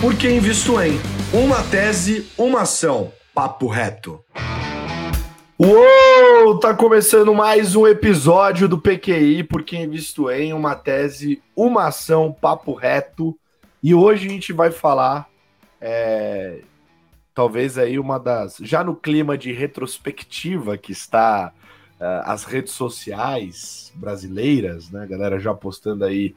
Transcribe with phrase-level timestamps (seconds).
[0.00, 0.98] Por que invisto em?
[1.30, 3.12] Uma tese, uma ação.
[3.34, 4.24] Papo reto.
[5.58, 6.58] Uou!
[6.58, 10.54] Tá começando mais um episódio do PQI, Por que invisto em?
[10.54, 12.32] Uma tese, uma ação.
[12.32, 13.38] Papo reto.
[13.82, 15.28] E hoje a gente vai falar.
[15.78, 16.62] É,
[17.34, 18.56] talvez aí uma das.
[18.56, 21.52] Já no clima de retrospectiva que está
[22.00, 25.06] uh, as redes sociais brasileiras, né?
[25.06, 26.34] Galera já postando aí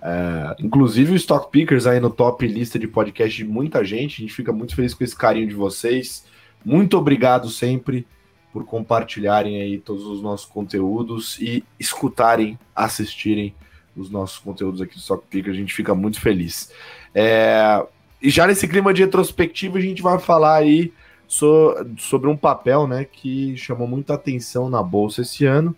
[0.00, 4.22] é, inclusive o Stock Pickers aí no top lista de podcast de muita gente.
[4.22, 6.24] A gente fica muito feliz com esse carinho de vocês.
[6.64, 8.06] Muito obrigado sempre
[8.52, 13.54] por compartilharem aí todos os nossos conteúdos e escutarem, assistirem
[13.96, 15.56] os nossos conteúdos aqui do Stock Pickers.
[15.56, 16.72] A gente fica muito feliz.
[17.14, 17.84] É,
[18.22, 20.92] e já nesse clima de retrospectiva, a gente vai falar aí
[21.26, 25.74] so, sobre um papel né, que chamou muita atenção na Bolsa esse ano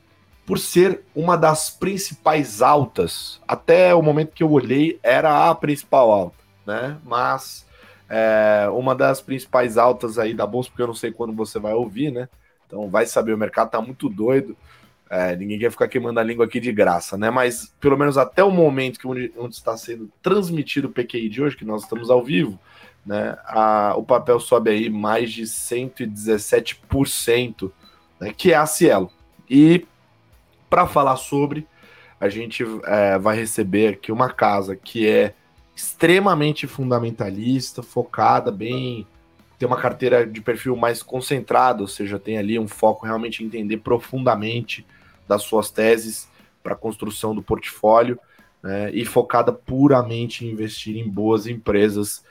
[0.50, 3.41] por ser uma das principais altas.
[3.46, 6.98] Até o momento que eu olhei, era a principal alta, né?
[7.05, 7.64] Mas
[8.08, 11.72] é, uma das principais altas aí da bolsa, porque eu não sei quando você vai
[11.72, 12.28] ouvir, né?
[12.66, 14.56] Então vai saber, o mercado tá muito doido.
[15.08, 17.30] É, ninguém quer ficar queimando a língua aqui de graça, né?
[17.30, 21.41] Mas pelo menos até o momento que onde, onde está sendo transmitido o PQI de
[21.41, 22.58] hoje, que nós estamos ao vivo,
[23.06, 23.38] né?
[23.44, 27.70] A, o papel sobe aí mais de 117%,
[28.19, 28.32] né?
[28.36, 29.12] Que é a Cielo.
[29.48, 29.86] E
[30.70, 31.66] para falar sobre,
[32.20, 35.34] a gente é, vai receber aqui uma casa que é
[35.74, 39.06] extremamente fundamentalista, focada, bem.
[39.58, 43.46] tem uma carteira de perfil mais concentrado, ou seja, tem ali um foco realmente em
[43.46, 44.86] entender profundamente
[45.26, 46.28] das suas teses
[46.62, 48.18] para a construção do portfólio
[48.62, 52.22] né, e focada puramente em investir em boas empresas,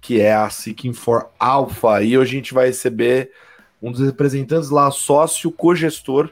[0.00, 2.02] que é a Seeking for Alpha.
[2.02, 3.30] E hoje a gente vai receber
[3.82, 6.30] um dos representantes lá, sócio, co-gestor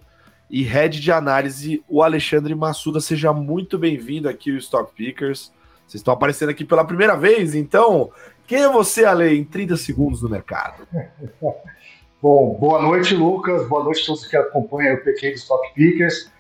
[0.51, 3.01] e head de análise, o Alexandre Massuda.
[3.01, 5.53] Seja muito bem-vindo aqui ao Stock Pickers.
[5.87, 8.11] Vocês estão aparecendo aqui pela primeira vez, então,
[8.47, 10.87] quem é você, Ale, em 30 segundos no mercado?
[12.21, 13.69] Bom, boa noite, Lucas.
[13.69, 16.33] Boa noite a todos que acompanham o PQ do Stock Pickers.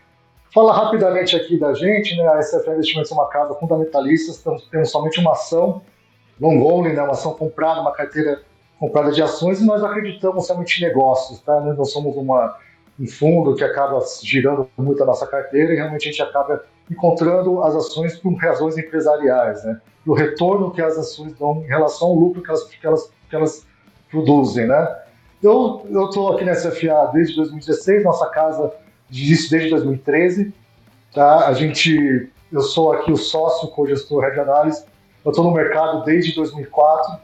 [0.52, 2.26] Fala rapidamente aqui da gente, né?
[2.26, 5.82] A SFA Investimentos é uma casa fundamentalista, estamos, temos somente uma ação,
[6.40, 7.02] long only, né?
[7.02, 8.42] uma ação comprada, uma carteira
[8.80, 11.60] comprada de ações, e nós acreditamos somente em negócios, tá?
[11.60, 12.56] Nós não somos uma
[12.98, 17.62] um fundo que acaba girando muito a nossa carteira e realmente a gente acaba encontrando
[17.62, 19.81] as ações por razões empresariais, né?
[20.06, 23.37] O retorno que as ações dão em relação ao lucro que elas, que elas, que
[23.37, 23.66] elas
[24.10, 24.98] produzem, né?
[25.42, 28.72] Eu estou aqui na SFA desde 2016, nossa casa
[29.10, 30.53] existe desde 2013,
[31.14, 31.47] tá?
[31.47, 34.84] A gente, eu sou aqui o sócio co-gestor Red Análise,
[35.25, 37.19] eu estou no mercado desde 2004,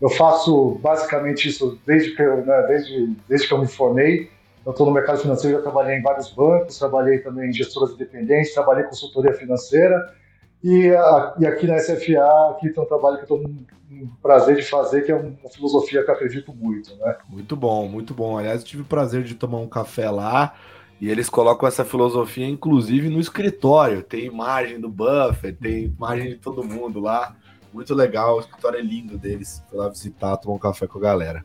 [0.00, 4.30] eu faço basicamente isso desde que né, desde, desde que eu me formei,
[4.64, 8.52] eu estou no mercado financeiro, já trabalhei em vários bancos, trabalhei também em gestoras independentes,
[8.52, 10.14] trabalhei em consultoria financeira
[10.62, 13.50] e, a, e aqui na SFA, aqui tem um trabalho que eu estou
[13.90, 16.94] um prazer de fazer, que é uma filosofia que eu acredito muito.
[16.96, 17.16] Né?
[17.28, 18.38] Muito bom, muito bom.
[18.38, 20.54] Aliás, eu tive o prazer de tomar um café lá
[21.00, 24.02] e eles colocam essa filosofia, inclusive, no escritório.
[24.02, 27.34] Tem imagem do Buffett, tem imagem de todo mundo lá.
[27.72, 29.62] Muito legal, o escritório é lindo deles.
[29.68, 31.44] Fui lá visitar, tomar um café com a galera.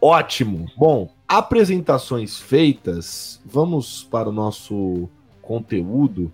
[0.00, 0.66] Ótimo.
[0.76, 5.08] Bom, apresentações feitas, vamos para o nosso
[5.40, 6.30] conteúdo.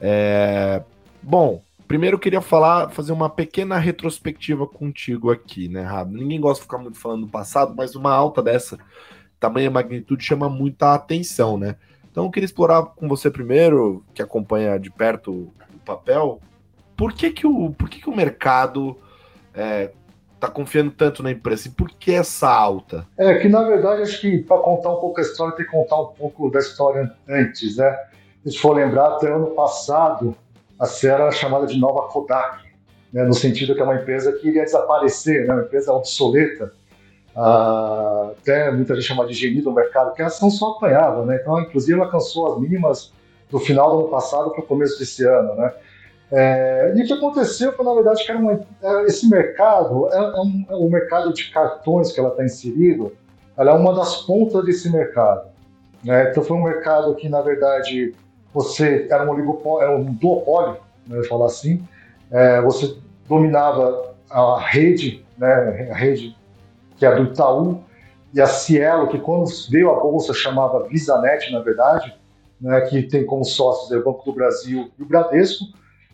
[0.00, 0.82] É...
[1.22, 6.16] Bom, primeiro eu queria falar, fazer uma pequena retrospectiva contigo aqui, né, Rabo?
[6.16, 8.76] Ninguém gosta de ficar muito falando do passado, mas uma alta dessa
[9.38, 11.76] tamanha magnitude chama muita atenção, né?
[12.10, 16.40] Então eu queria explorar com você primeiro, que acompanha de perto o papel,
[16.96, 18.98] por que que o, por que que o mercado
[19.54, 19.92] é,
[20.40, 21.68] tá confiando tanto na empresa?
[21.68, 23.06] E por que essa alta?
[23.16, 26.00] É que, na verdade, acho que para contar um pouco a história, tem que contar
[26.00, 27.96] um pouco da história antes, né?
[28.46, 30.34] Se for lembrar, até ano passado,
[30.78, 32.64] a Sierra era chamada de Nova Kodak,
[33.12, 33.22] né?
[33.24, 35.52] no sentido que é uma empresa que iria desaparecer, né?
[35.52, 36.72] uma empresa obsoleta.
[37.36, 41.38] Ah, até muita gente chama de geni do mercado, porque a ação só apanhava, né?
[41.40, 43.12] Então, inclusive, ela alcançou as mínimas
[43.50, 45.72] do final do ano passado para o começo desse ano, né?
[46.32, 50.40] É, e o que aconteceu foi, na verdade, que uma, é, esse mercado, é, é,
[50.40, 53.12] um, é, o mercado de cartões que ela está inserido,
[53.56, 55.48] ela é uma das pontas desse mercado.
[56.04, 56.30] Né?
[56.30, 58.14] Então foi um mercado que, na verdade,
[58.54, 60.76] você era um oligopólio, era um duopólio,
[61.06, 61.86] né, falar assim,
[62.30, 62.96] é, você
[63.28, 66.36] dominava a rede, né, a rede
[66.96, 67.82] que é do Itaú,
[68.32, 72.14] e a Cielo, que quando veio a bolsa chamava VisaNet, na verdade,
[72.60, 75.64] né, que tem como sócios o Banco do Brasil e o Bradesco,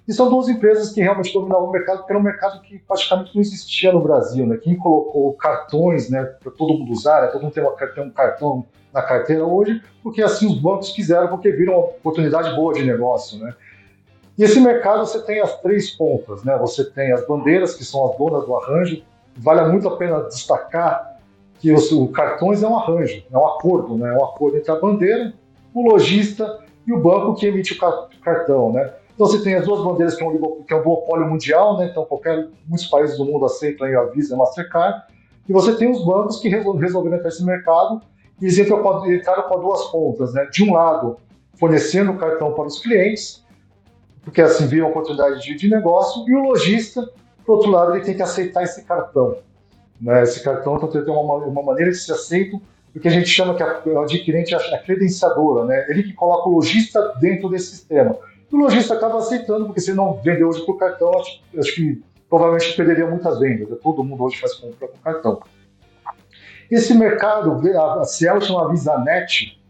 [0.07, 3.35] e são duas empresas que realmente dominavam o mercado, porque era um mercado que praticamente
[3.35, 4.47] não existia no Brasil.
[4.47, 4.57] Né?
[4.57, 7.29] Quem colocou cartões né, para todo mundo usar, né?
[7.29, 11.29] todo mundo tem, uma, tem um cartão na carteira hoje, porque assim os bancos quiseram,
[11.29, 13.39] porque viram uma oportunidade boa de negócio.
[13.39, 13.53] Né?
[14.39, 16.57] E esse mercado você tem as três pontas, né?
[16.59, 19.03] Você tem as bandeiras, que são as donas do arranjo.
[19.35, 21.17] Vale muito a pena destacar
[21.59, 24.13] que os, o cartões é um arranjo, é um acordo, né?
[24.13, 25.33] É um acordo entre a bandeira,
[25.75, 28.93] o lojista e o banco que emite o cartão, né?
[29.17, 31.89] Então você tem as duas bandeiras que é um, que é um duopólio mundial, né?
[31.91, 35.03] Então qualquer muitos países do mundo aceitam a Visa e a Mastercard.
[35.49, 38.03] E você tem os bancos que resolveram entrar nesse mercado
[38.41, 40.47] e eles entraram com duas pontas, né?
[40.53, 41.17] De um lado,
[41.55, 43.43] fornecendo o cartão para os clientes,
[44.23, 47.09] porque assim viram oportunidade de, de negócio, e o lojista,
[47.45, 49.39] por outro lado, ele tem que aceitar esse cartão.
[50.01, 50.23] Né?
[50.23, 52.61] Esse cartão então, tem uma, uma maneira de ser aceito,
[52.95, 55.87] o que a gente chama que a, o adquirente é a credenciadora, né?
[55.89, 58.17] ele que coloca o lojista dentro desse sistema.
[58.53, 62.77] O lojista acaba aceitando, porque se não vender hoje por cartão, acho, acho que provavelmente
[62.77, 63.79] perderia muitas vendas.
[63.83, 65.43] Todo mundo hoje faz compra com cartão.
[66.71, 69.61] Esse mercado, a Cielo chama VisaNet,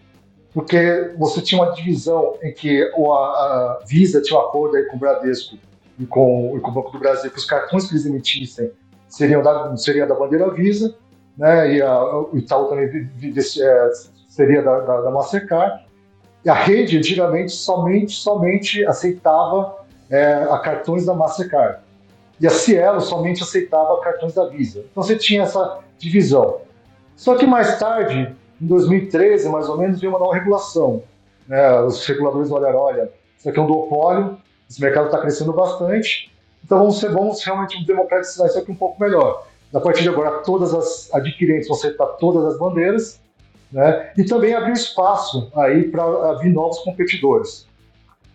[0.54, 5.58] porque você tinha uma divisão em que a, Visa tinha um acordo com o Bradesco
[5.98, 8.70] e com, e com o Banco do Brasil que os cartões que eles emitissem
[9.08, 10.94] seriam da, seriam da bandeira Visa,
[11.36, 13.90] né, e a, o Itaú também é,
[14.28, 15.85] seria da, da, da Mastercard.
[16.46, 19.78] E a rede, antigamente, somente, somente aceitava
[20.08, 21.80] é, a cartões da Mastercard.
[22.40, 24.84] E a Cielo somente aceitava cartões da Visa.
[24.88, 26.58] Então você tinha essa divisão.
[27.16, 28.32] Só que mais tarde,
[28.62, 31.02] em 2013, mais ou menos, veio uma nova regulação.
[31.48, 31.80] Né?
[31.80, 34.38] Os reguladores olharam, olha, isso aqui é um duopólio,
[34.70, 36.30] esse mercado está crescendo bastante,
[36.64, 39.48] então vamos, ser, vamos realmente democratizar isso aqui um pouco melhor.
[39.74, 43.20] A partir de agora, todas as adquirentes vão aceitar todas as bandeiras,
[43.72, 44.12] né?
[44.16, 47.66] e também abrir espaço aí para vir novos competidores.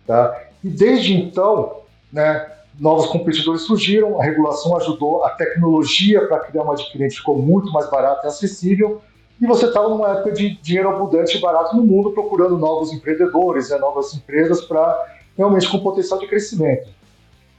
[0.06, 0.40] Tá?
[0.62, 1.82] E desde então,
[2.12, 7.72] né, novos competidores surgiram, a regulação ajudou, a tecnologia para criar uma adquirente ficou muito
[7.72, 9.02] mais barata e acessível,
[9.40, 13.70] e você estava numa época de dinheiro abundante e barato no mundo, procurando novos empreendedores,
[13.70, 16.88] né, novas empresas para realmente com potencial de crescimento.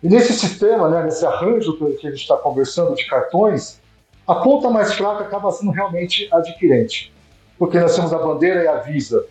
[0.02, 3.82] E nesse sistema, né, nesse arranjo que a gente está conversando de cartões,
[4.28, 7.14] a ponta mais fraca acaba sendo realmente adquirente.
[7.64, 9.26] Porque nós temos a bandeira e a Visa,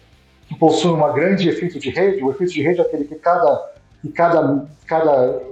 [0.49, 2.25] que possuem um grande efeito de rede.
[2.25, 5.43] O efeito de rede é aquele que cada, que cada, cada,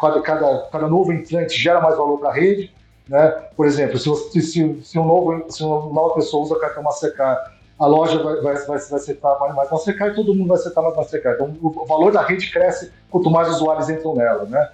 [0.00, 2.72] cada, cada, cada novo entrante gera mais valor para a rede.
[3.06, 3.28] Né?
[3.54, 7.52] Por exemplo, se, você, se, se, um novo, se uma nova pessoa usa cartão Mastercard,
[7.78, 10.96] a loja vai, vai, vai, vai mais, mais Mastercard e todo mundo vai aceitar mais
[10.96, 11.34] Mastercard.
[11.34, 14.46] Então, o valor da rede cresce quanto mais usuários entram nela.
[14.46, 14.70] Né?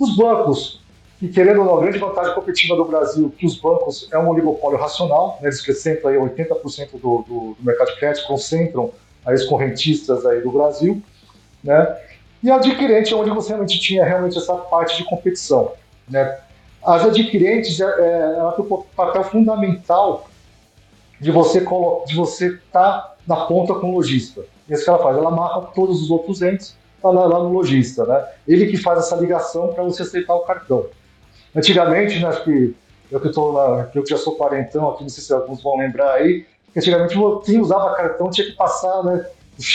[0.00, 0.81] Os bancos,
[1.22, 4.28] que querendo ou não, a grande vantagem competitiva do Brasil que os bancos é um
[4.28, 5.46] oligopólio racional, né?
[5.46, 8.90] eles concentram aí 80% do, do, do mercado de crédito, concentram
[9.24, 11.00] aí os correntistas aí do Brasil,
[11.62, 11.96] né?
[12.42, 15.70] E adquirente é onde você realmente tinha realmente essa parte de competição,
[16.10, 16.40] né?
[16.82, 20.28] As adquirentes, é, é, ela tem um papel fundamental
[21.20, 24.42] de você de você estar tá na ponta com o lojista.
[24.68, 28.26] Isso que ela faz, ela amarra todos os outros entes lá, lá no lojista, né?
[28.48, 30.86] Ele que faz essa ligação para você aceitar o cartão.
[31.54, 32.74] Antigamente, né, acho que
[33.10, 35.76] eu que estou lá, eu que já sou quarentão aqui, não sei se alguns vão
[35.76, 37.14] lembrar aí, que antigamente
[37.44, 39.26] quem usava cartão tinha que passar, né?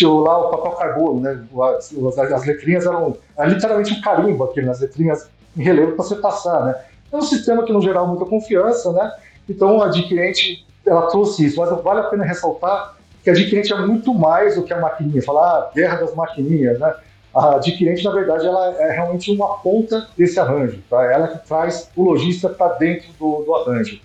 [0.04, 1.46] lá o papel carbono, né?
[1.78, 6.16] As, as letrinhas eram, era literalmente um carimbo aqui nas letrinhas em relevo para você
[6.16, 6.76] passar, né?
[7.12, 9.14] É um sistema que não gerava muita confiança, né?
[9.48, 13.78] Então a adquirente ela trouxe isso, mas vale a pena ressaltar que a adquirente é
[13.86, 15.22] muito mais do que a maquininha.
[15.22, 16.94] Falar ah, guerra das maquininhas, né?
[17.38, 21.04] A adquirente, na verdade, ela é realmente uma ponta desse arranjo, tá?
[21.04, 24.00] Ela que traz o lojista para dentro do, do, arranjo.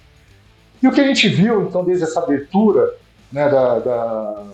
[0.83, 2.95] E o que a gente viu, então, desde essa abertura
[3.33, 4.45] né, da, da,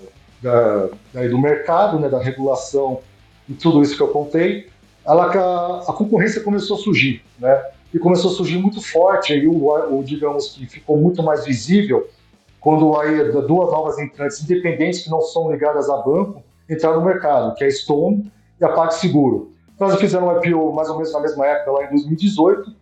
[0.40, 3.00] da, do mercado, né, da regulação
[3.48, 4.68] e tudo isso que eu contei,
[5.04, 7.60] ela, a, a concorrência começou a surgir, né?
[7.92, 12.08] e começou a surgir muito forte, aí o, o, digamos que ficou muito mais visível
[12.60, 17.54] quando aí duas novas entrantes independentes que não são ligadas a banco entraram no mercado,
[17.54, 19.52] que é a Stone e a PagSeguro.
[19.74, 22.72] Então, elas fizeram um IPO mais ou menos na mesma época, lá em 2018,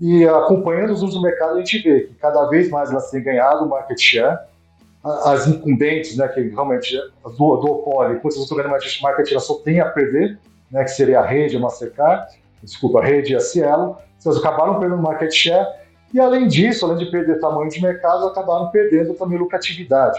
[0.00, 3.22] e acompanhando os números do mercado, a gente vê que cada vez mais elas têm
[3.22, 4.38] ganhado market share,
[5.02, 9.80] as incumbentes, né, que realmente a duopólio, enquanto elas estão ganhando market share, só têm
[9.80, 10.38] a perder,
[10.70, 12.26] né, que seria a rede, a Mastercard,
[12.62, 15.66] desculpa, a rede e a Cielo, elas acabaram perdendo market share
[16.12, 20.18] e, além disso, além de perder tamanho de mercado, acabaram perdendo também lucratividade.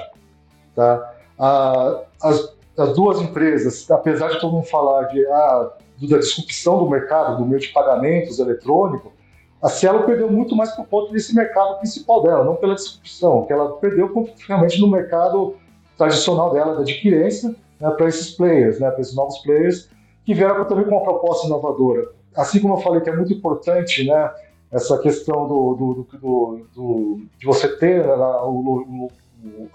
[0.76, 1.14] Tá?
[1.40, 5.72] Ah, as, as, duas empresas, apesar de todo mundo falar de, ah,
[6.10, 9.14] da disrupção do mercado, do meio de pagamentos eletrônico,
[9.62, 13.54] a Cielo perdeu muito mais por conta desse mercado principal dela, não pela disrupção, que
[13.54, 14.12] ela perdeu
[14.48, 15.56] realmente no mercado
[15.98, 19.90] tradicional dela, da adquirência, né, para esses players, né, para esses novos players,
[20.26, 22.10] que vieram também com uma proposta inovadora.
[22.36, 24.32] Assim como eu falei que é muito importante, né,
[24.72, 29.12] essa questão do, do, do, do de você ter lá, o, o,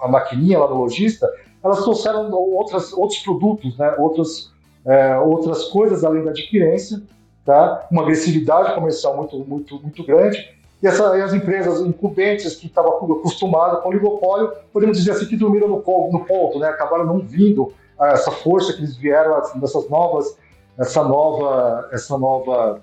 [0.00, 1.28] a maquininha lá no lojista,
[1.62, 4.52] elas trouxeram outras, outros produtos, né, outros,
[4.84, 7.02] é, outras coisas além da adquirência,
[7.44, 7.86] tá?
[7.90, 10.54] uma agressividade comercial muito, muito, muito grande.
[10.82, 15.26] E, essa, e as empresas incumbentes que estavam acostumadas com o oligopólio, podemos dizer assim,
[15.26, 16.68] que dormiram no, no ponto, né?
[16.68, 20.38] acabaram não vindo essa força que eles vieram, essas novas,
[20.78, 22.80] essa nova, essa nova,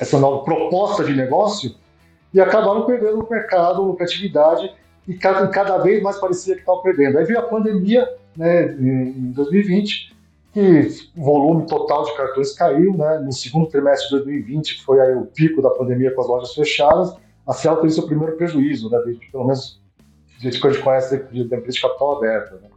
[0.00, 1.74] essa nova proposta de negócio,
[2.34, 4.74] e acabaram perdendo o mercado, lucratividade,
[5.08, 7.18] e cada, cada vez mais parecia que estavam perdendo.
[7.18, 10.14] Aí veio a pandemia, né, em 2020,
[10.52, 13.18] que o volume total de cartões caiu, né?
[13.18, 17.16] No segundo trimestre de 2020 foi aí o pico da pandemia com as lojas fechadas.
[17.46, 19.00] A Cielo teve seu primeiro prejuízo, né?
[19.04, 19.80] Desde, pelo menos
[20.42, 22.56] desde que a gente conhece da empresa de capital aberta.
[22.56, 22.68] Né?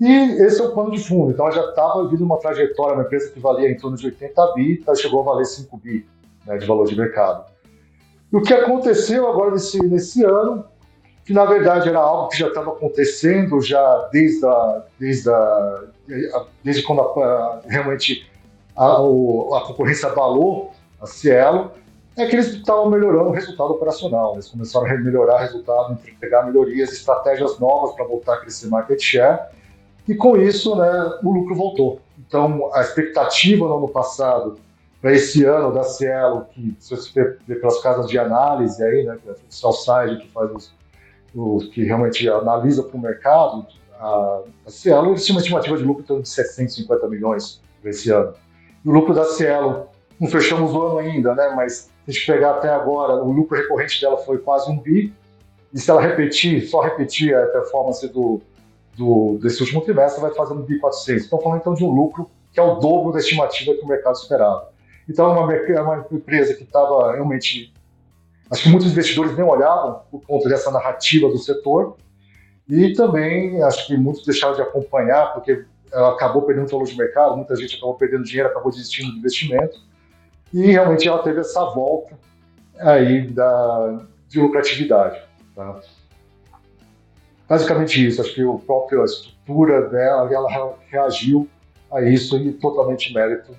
[0.00, 1.30] E esse é o plano de fundo.
[1.30, 4.52] Então, ela já estava vindo uma trajetória, uma empresa que valia em torno de 80
[4.54, 6.06] bi, tá, chegou a valer 5 bi
[6.46, 7.44] né, de valor de mercado.
[8.32, 10.64] E o que aconteceu agora nesse, nesse ano
[11.24, 15.84] que na verdade era algo que já estava acontecendo já desde, a, desde, a,
[16.62, 18.30] desde quando a, realmente
[18.76, 21.70] a, a, concorrência abalou a Cielo,
[22.16, 24.34] é que eles estavam melhorando o resultado operacional.
[24.34, 29.00] Eles começaram a melhorar o resultado, pegar melhorias, estratégias novas para voltar a crescer market
[29.00, 29.40] share,
[30.06, 32.00] e com isso né, o lucro voltou.
[32.18, 34.58] Então, a expectativa no ano passado
[35.00, 39.18] para esse ano da Cielo, que se você ver pelas casas de análise aí, né,
[39.22, 40.72] que é o Southside que faz os,
[41.34, 43.66] o, que realmente analisa para o mercado,
[43.98, 48.34] a, a Cielo tinha uma estimativa de lucro de 750 milhões para esse ano.
[48.84, 49.88] E o lucro da Cielo,
[50.20, 51.52] não fechamos o ano ainda, né?
[51.56, 55.12] mas se a gente pegar até agora, o lucro recorrente dela foi quase um bi,
[55.72, 58.40] e se ela repetir, só repetir a performance do,
[58.96, 61.24] do, desse último trimestre, vai fazer um bi 400.
[61.24, 64.14] Estamos falando então de um lucro que é o dobro da estimativa que o mercado
[64.14, 64.68] esperava.
[65.08, 67.74] Então, é uma, é uma empresa que estava realmente
[68.50, 71.96] Acho que muitos investidores nem olhavam por conta dessa narrativa do setor
[72.68, 77.36] e também acho que muitos deixaram de acompanhar porque ela acabou perdendo valor de mercado,
[77.36, 79.80] muita gente acabou perdendo dinheiro, acabou desistindo do investimento
[80.52, 82.18] e realmente ela teve essa volta
[82.78, 85.20] aí da, de lucratividade.
[85.54, 85.80] Tá?
[87.48, 91.48] Basicamente isso, acho que o próprio a estrutura dela, ela reagiu
[91.92, 93.54] a isso e totalmente mérito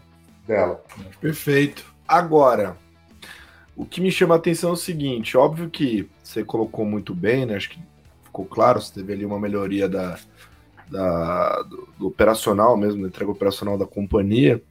[0.47, 0.81] dela.
[1.21, 1.93] Perfeito.
[2.07, 2.75] Agora,
[3.75, 7.45] o que me chama a atenção é o seguinte: óbvio que você colocou muito bem,
[7.45, 7.55] né?
[7.55, 7.79] Acho que
[8.23, 10.17] ficou claro, você teve ali uma melhoria da,
[10.89, 14.61] da do, do, operacional mesmo, da entrega operacional da companhia,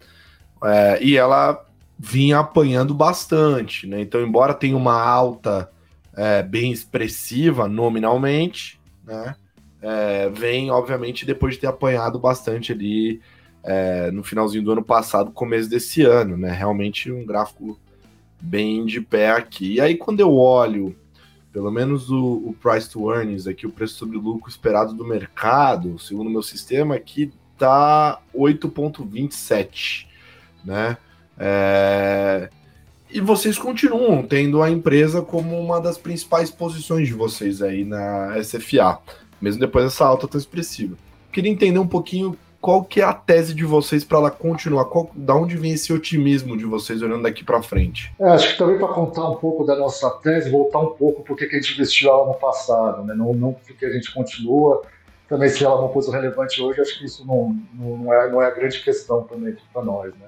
[0.62, 1.64] é, e ela
[1.98, 4.00] vinha apanhando bastante, né?
[4.00, 5.70] Então, embora tenha uma alta
[6.16, 9.36] é, bem expressiva nominalmente, né?
[9.82, 13.20] É, vem, obviamente, depois de ter apanhado bastante ali
[13.62, 16.50] é, no finalzinho do ano passado, começo desse ano, né?
[16.50, 17.78] Realmente um gráfico
[18.40, 19.74] bem de pé aqui.
[19.74, 20.96] E aí, quando eu olho,
[21.52, 25.98] pelo menos o, o price to earnings, aqui, o preço sobre lucro esperado do mercado,
[25.98, 30.06] segundo o meu sistema, aqui tá 8,27,
[30.64, 30.96] né?
[31.38, 32.50] É...
[33.10, 38.34] E vocês continuam tendo a empresa como uma das principais posições de vocês aí na
[38.42, 38.98] SFA,
[39.40, 40.96] mesmo depois dessa alta tão expressiva.
[41.30, 44.86] Queria entender um pouquinho qual que é a tese de vocês para ela continuar?
[44.86, 48.10] Qual, da onde vem esse otimismo de vocês olhando daqui para frente?
[48.18, 51.44] É, acho que também para contar um pouco da nossa tese, voltar um pouco porque
[51.44, 53.12] que a gente investiu ela no passado, né?
[53.14, 54.80] não, não porque a gente continua.
[55.28, 58.40] Também se ela é uma coisa relevante hoje, acho que isso não, não, é, não
[58.40, 60.14] é a grande questão também para nós.
[60.14, 60.26] Né?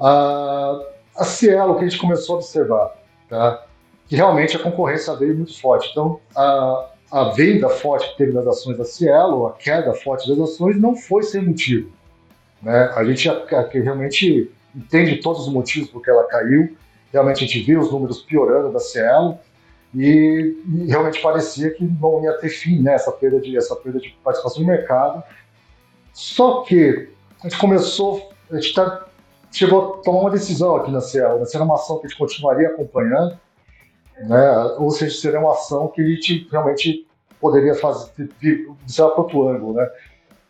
[0.00, 0.80] A,
[1.16, 2.92] a Cielo, que a gente começou a observar,
[3.28, 3.64] tá?
[4.08, 5.90] que realmente a concorrência veio muito forte.
[5.92, 6.18] Então,
[7.12, 10.96] a venda forte que teve das ações da Cielo, a queda forte das ações, não
[10.96, 11.92] foi sem motivo.
[12.62, 12.90] Né?
[12.96, 13.28] A gente
[13.74, 16.74] realmente entende todos os motivos por que ela caiu,
[17.12, 19.38] realmente a gente viu os números piorando da Cielo,
[19.94, 24.00] e, e, realmente parecia que não ia ter fim né, essa, perda de, essa perda
[24.00, 25.22] de participação no mercado.
[26.14, 27.10] Só que
[27.44, 29.06] a gente começou, a gente tá,
[29.50, 31.44] chegou a tomar uma decisão aqui na Cielo, né?
[31.52, 33.38] era uma ação que a gente continuaria acompanhando,
[34.22, 34.64] né?
[34.78, 37.06] Ou seja, seria uma ação que gente realmente
[37.40, 38.10] poderia fazer,
[38.40, 39.90] de, para outro ângulo, né?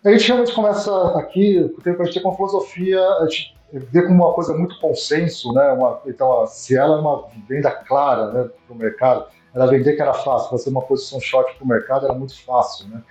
[0.04, 4.24] A gente realmente começa aqui, tem a gente tem uma filosofia, a gente vê como
[4.24, 5.72] uma coisa muito consenso, né?
[5.72, 10.02] Uma, então, se ela é uma venda clara né, para o mercado, ela vender que
[10.02, 13.02] era fácil, fazer uma posição short para o mercado era muito fácil, né?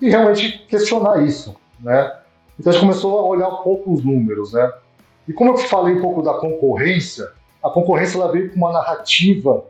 [0.00, 2.16] E realmente questionar isso, né?
[2.58, 4.70] Então a gente começou a olhar um pouco os números, né?
[5.26, 7.30] E como eu falei um pouco da concorrência,
[7.62, 9.64] a concorrência ela veio com uma narrativa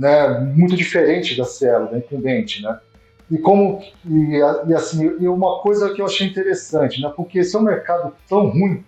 [0.00, 1.44] né, muito diferente da
[1.90, 2.80] da incumbente, né?
[3.30, 7.12] E como e, e assim, e uma coisa que eu achei interessante, né?
[7.14, 8.82] Porque esse é um mercado tão ruim,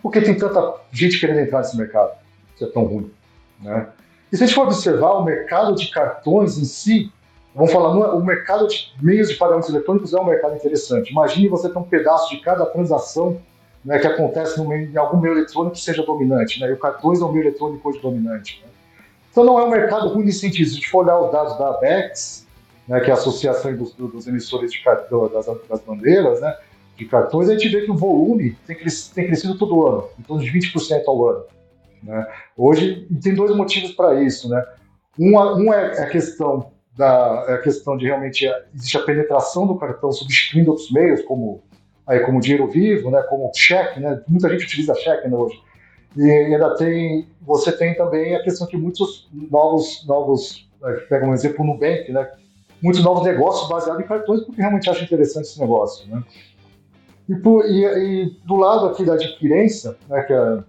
[0.00, 2.12] por que tem tanta gente querendo entrar nesse mercado?
[2.56, 3.10] Se é tão ruim,
[3.60, 3.88] né?
[4.32, 7.12] E se a gente for observar o mercado de cartões em si,
[7.52, 11.10] vamos falar, é, o mercado de meios de pagamentos eletrônicos é um mercado interessante.
[11.10, 13.40] Imagine você ter um pedaço de cada transação
[13.84, 17.20] né, que acontece meio, em algum meio eletrônico que seja dominante, né, e o cartões
[17.20, 18.62] é um meio eletrônico hoje dominante.
[18.62, 18.69] Né.
[19.30, 20.66] Então não é um mercado ruim nesse sentido.
[20.66, 22.46] Se a gente for olhar os dados da ABEX,
[22.88, 26.56] né, que é a Associação dos, dos Emissores de Cartão, das, das Bandeiras, né,
[26.96, 30.22] de cartões, a gente vê que o volume tem crescido, tem crescido todo ano, em
[30.22, 31.44] torno de 20% ao ano.
[32.02, 32.26] Né.
[32.56, 34.48] Hoje, tem dois motivos para isso.
[34.48, 34.64] Né.
[35.18, 39.76] Um, um é a questão da é a questão de realmente existe a penetração do
[39.76, 41.62] cartão substituindo outros meios, como
[42.06, 45.60] aí como dinheiro vivo, né, como cheque, né, muita gente utiliza cheque né, hoje.
[46.16, 51.34] E ainda tem, você tem também a questão que muitos novos, novos, é, pega um
[51.34, 52.28] exemplo no Nubank, né,
[52.82, 56.22] muitos novos negócios baseados em cartões, porque realmente acho interessante esse negócio, né.
[57.28, 60.64] E, por, e, e do lado aqui da adquirência, né, que, é,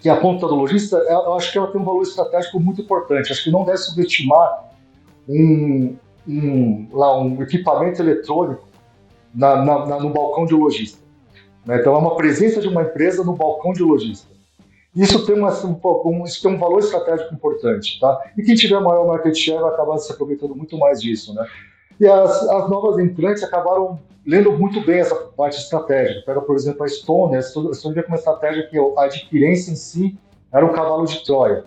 [0.00, 2.80] que é a ponta do lojista, eu acho que ela tem um valor estratégico muito
[2.80, 3.30] importante.
[3.30, 4.72] Acho que não deve subestimar
[5.28, 5.96] um,
[6.26, 8.66] um, lá, um equipamento eletrônico
[9.32, 10.98] na, na, na, no balcão de lojista.
[11.64, 11.78] Né?
[11.80, 14.37] Então, é uma presença de uma empresa no balcão de lojista.
[14.98, 18.00] Isso tem, uma, um, isso tem um valor estratégico importante.
[18.00, 18.20] Tá?
[18.36, 21.32] E quem tiver maior market share vai acabar se aproveitando muito mais disso.
[21.32, 21.46] Né?
[22.00, 26.22] E as, as novas entrantes acabaram lendo muito bem essa parte estratégica.
[26.26, 27.38] Pega, por exemplo, a Estônia.
[27.38, 30.18] A Estônia veio com uma estratégia que a adquirência em si
[30.52, 31.64] era um cavalo de Troia.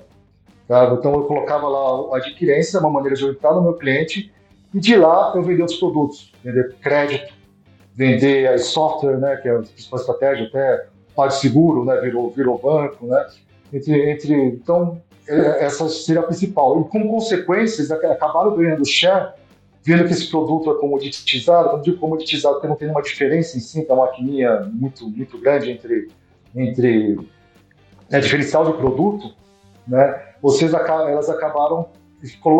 [0.67, 0.93] Tá?
[0.93, 4.29] Então, eu colocava lá a adquirência, uma maneira de eu entrar no meu cliente,
[4.73, 7.33] e de lá eu vender os produtos, vender crédito,
[7.93, 13.27] vender software, né, que é a principal estratégia, até PagSeguro, né, virou, virou banco, né,
[13.73, 16.81] entre, entre, então, é, essa seria a principal.
[16.81, 19.33] E como consequência, eles acabaram ganhando share,
[19.83, 23.59] vendo que esse produto é comoditizado, quando digo comoditizado, porque não tem uma diferença em
[23.59, 26.09] si, é uma maquininha muito, muito grande entre,
[26.55, 27.19] entre
[28.09, 29.33] né, diferencial de produto,
[29.87, 31.87] né, vocês, elas acabaram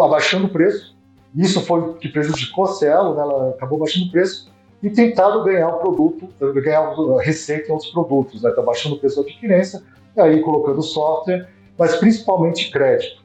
[0.04, 0.96] abaixando o preço,
[1.36, 4.52] isso foi o que prejudicou a Cielo, né, ela acabou baixando o preço,
[4.82, 8.50] e tentado ganhar o produto, ganhar receita em outros produtos, né?
[8.50, 9.84] Está baixando o preço da adquirência,
[10.16, 11.48] e aí colocando software,
[11.78, 13.22] mas principalmente crédito.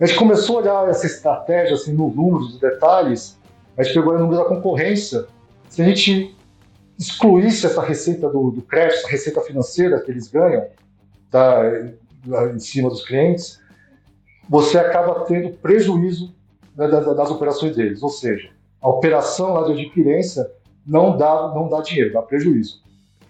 [0.00, 3.38] A gente começou a olhar essa estratégia assim, nos números, nos detalhes,
[3.76, 5.26] a gente pegou o número da concorrência.
[5.68, 6.36] Se a gente
[6.98, 10.66] excluísse essa receita do, do crédito, essa receita financeira que eles ganham
[11.30, 11.62] tá,
[12.54, 13.60] em cima dos clientes,
[14.48, 16.34] você acaba tendo prejuízo
[16.76, 18.02] né, das, das operações deles.
[18.02, 18.50] Ou seja,
[18.82, 20.50] a operação lá de adquirência
[20.86, 22.82] não dá, não dá dinheiro, dá prejuízo.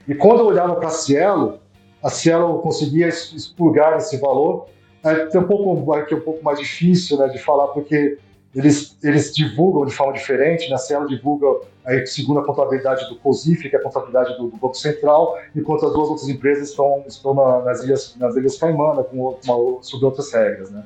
[0.09, 1.59] E quando eu olhava para a Cielo,
[2.03, 4.67] a Cielo conseguia expurgar esse valor.
[5.05, 8.19] É, um pouco, é um pouco mais difícil né, de falar, porque
[8.55, 10.71] eles, eles divulgam de forma diferente.
[10.71, 10.77] Né?
[10.79, 11.47] Cielo divulga
[11.85, 15.87] aí, segundo a contabilidade do COSIF, que é a contabilidade do, do Banco Central, enquanto
[15.87, 20.05] as duas outras empresas estão, estão na, nas, ilhas, nas Ilhas Caimana, com uma, sob
[20.05, 20.71] outras regras.
[20.71, 20.85] Né?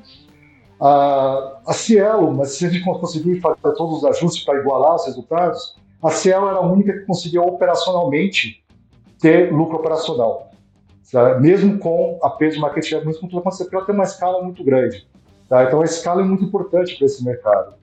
[0.79, 5.05] A, a Cielo, mas se a gente conseguir fazer todos os ajustes para igualar os
[5.05, 8.63] resultados, a Cielo era a única que conseguia operacionalmente
[9.19, 10.51] ter lucro operacional.
[11.03, 11.41] Sabe?
[11.41, 15.07] Mesmo com a perda de mesmo com tudo acontecendo, ela tem uma escala muito grande.
[15.47, 15.63] Tá?
[15.63, 17.75] Então a escala é muito importante para esse mercado.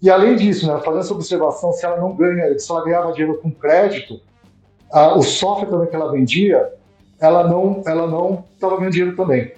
[0.00, 3.40] E além disso, né, fazendo essa observação, se ela não ganha, se ela ganhava dinheiro
[3.40, 4.20] com crédito,
[4.92, 6.72] a, o software também que ela vendia,
[7.18, 9.52] ela não ela não estava ganhando dinheiro também.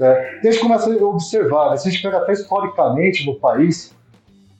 [0.00, 0.40] Né?
[0.42, 1.76] E a gente começa a observar, né?
[1.76, 3.94] se a gente pega até historicamente no país,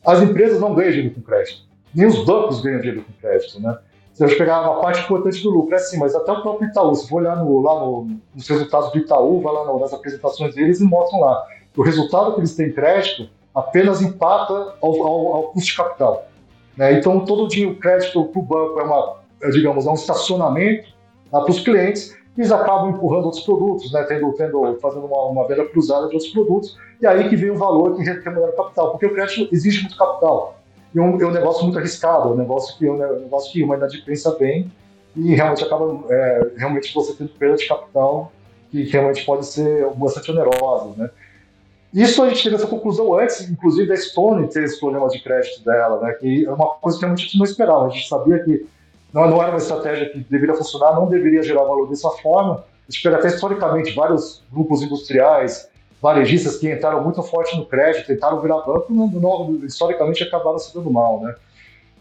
[0.07, 1.62] as empresas não ganham dinheiro com crédito,
[1.94, 3.59] nem os bancos ganham dinheiro com crédito.
[3.59, 3.79] Né?
[4.12, 6.68] Se a gente pegar uma parte importante do lucro, é assim, mas até o próprio
[6.68, 10.55] Itaú, se for olhar no, lá no, nos resultados do Itaú, vai lá nas apresentações
[10.55, 11.42] deles e mostram lá.
[11.74, 16.29] O resultado que eles têm crédito apenas empata ao, ao, ao custo de capital.
[16.76, 16.98] Né?
[16.98, 20.88] Então, todo o dinheiro crédito para o banco é uma, é, digamos, é um estacionamento
[21.31, 25.46] tá, para os clientes eles acabam empurrando outros produtos, né, tendo, tendo, fazendo uma, uma
[25.46, 28.90] venda cruzada de outros produtos, e aí que vem o valor que remunera o capital,
[28.92, 30.59] porque o crédito exige muito capital.
[30.94, 33.53] E é um, é um negócio muito arriscado, é um negócio que, é um negócio
[33.53, 34.72] que uma inadimplência bem
[35.14, 38.33] e realmente acaba, é, realmente você tendo perda de capital
[38.70, 41.11] que realmente pode ser bastante onerosa, né.
[41.92, 45.64] Isso a gente teve essa conclusão antes, inclusive, da Stone ter esse problema de crédito
[45.64, 47.87] dela, né, que é uma coisa que a gente não esperava.
[47.87, 48.64] A gente sabia que
[49.12, 52.64] não, não era uma estratégia que deveria funcionar, não deveria gerar valor dessa forma.
[52.88, 55.68] A gente até historicamente vários grupos industriais,
[56.01, 60.75] varejistas que entraram muito forte no crédito, tentaram virar banco, não, não, historicamente acabaram se
[60.75, 61.35] dando mal, né?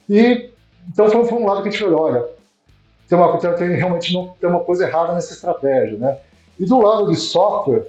[0.10, 0.50] E
[0.88, 2.26] então foi, foi, um lado que a gente olhou, olha,
[3.08, 6.18] tem uma, tem, realmente não tem uma coisa errada nessa estratégia, né?
[6.60, 7.86] E do lado de software,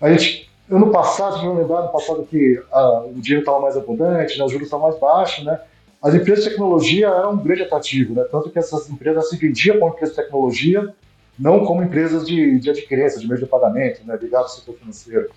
[0.00, 3.76] a gente, ano passado, se não lembrar, no passado que ah, o dinheiro estava mais
[3.76, 5.60] abundante, né, os juros estavam mais baixos, né?
[6.06, 8.22] As empresas de tecnologia eram um grande atrativo, né?
[8.30, 10.94] tanto que essas empresas se vendiam como empresas de tecnologia,
[11.36, 14.16] não como empresas de, de adquirência, de meio de pagamento, né?
[14.16, 15.28] ligado ao setor financeiro.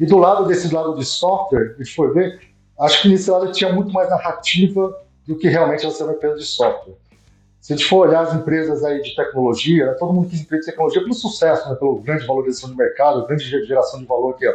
[0.00, 2.40] E do lado desse lado de software, a gente foi ver,
[2.80, 6.36] acho que nesse lado tinha muito mais narrativa do que realmente ela ser uma empresa
[6.36, 6.94] de software.
[7.60, 10.60] Se a gente for olhar as empresas aí de tecnologia, né, todo mundo quis empresa
[10.60, 14.46] de tecnologia pelo sucesso, né, pelo grande valorização de mercado, grande geração de valor que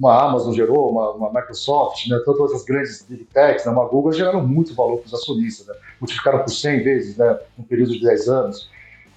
[0.00, 4.12] uma Amazon gerou, uma, uma Microsoft, né, todas as grandes big techs, né, uma Google
[4.12, 8.00] geraram muito valor para os acionistas, né, multiplicaram por 100 vezes né, num período de
[8.00, 8.70] 10 anos.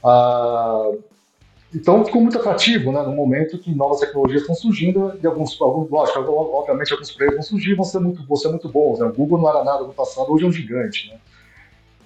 [0.04, 0.92] Ah,
[1.74, 5.90] então ficou muito atrativo, né, no momento que novas tecnologias estão surgindo e alguns, alguns
[5.90, 9.00] lógico, obviamente alguns players vão surgir, vão ser muito, vão ser muito bons.
[9.00, 9.06] Né?
[9.06, 11.10] O Google não era nada no passado, hoje é um gigante.
[11.10, 11.18] Né?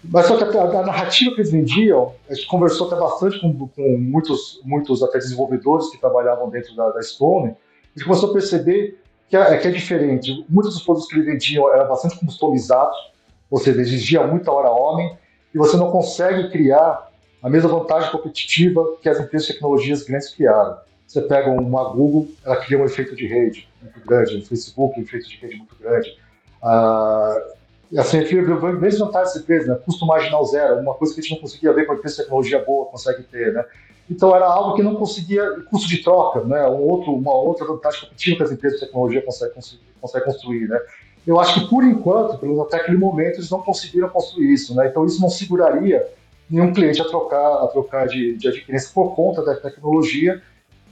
[0.03, 3.67] Mas só que a, a, narrativa que eles vendiam, a gente conversou até bastante com,
[3.67, 7.55] com muitos, muitos até desenvolvedores que trabalhavam dentro da, da Stone,
[7.97, 10.45] gente começou a perceber que é, que é diferente.
[10.47, 12.95] Muitos dos produtos que eles vendiam eram bastante customizados,
[13.49, 15.17] ou seja, exigia muita hora homem,
[15.53, 17.09] e você não consegue criar
[17.41, 20.77] a mesma vantagem competitiva que as empresas de tecnologias grandes criaram.
[21.07, 25.03] Você pega uma Google, ela cria um efeito de rede muito grande, um Facebook, um
[25.03, 26.17] efeito de rede muito grande.
[26.61, 27.35] Ah,
[27.97, 29.79] assim, grandes vantagens dessa empresa, né?
[29.85, 32.21] custo marginal zero, uma coisa que a gente não conseguia ver com a empresa de
[32.23, 33.63] tecnologia boa consegue ter, né?
[34.09, 36.67] Então era algo que não conseguia, custo de troca, né?
[36.67, 39.55] Um outro, uma outra vantagem competitiva que as empresas de tecnologia conseguem,
[39.99, 40.79] conseguem construir, né?
[41.25, 44.87] Eu acho que por enquanto, pelo até aquele momento, eles não conseguiram construir isso, né?
[44.87, 46.07] Então isso não seguraria
[46.49, 50.41] nenhum cliente a trocar, a trocar de, de adquirência por conta da tecnologia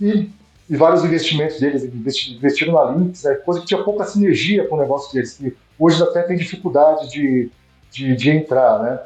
[0.01, 0.29] e,
[0.69, 3.35] e vários investimentos deles investiram na Lynx, né?
[3.35, 7.49] coisa que tinha pouca sinergia com o negócio deles, que hoje até tem dificuldade de,
[7.89, 8.99] de, de entrar, né?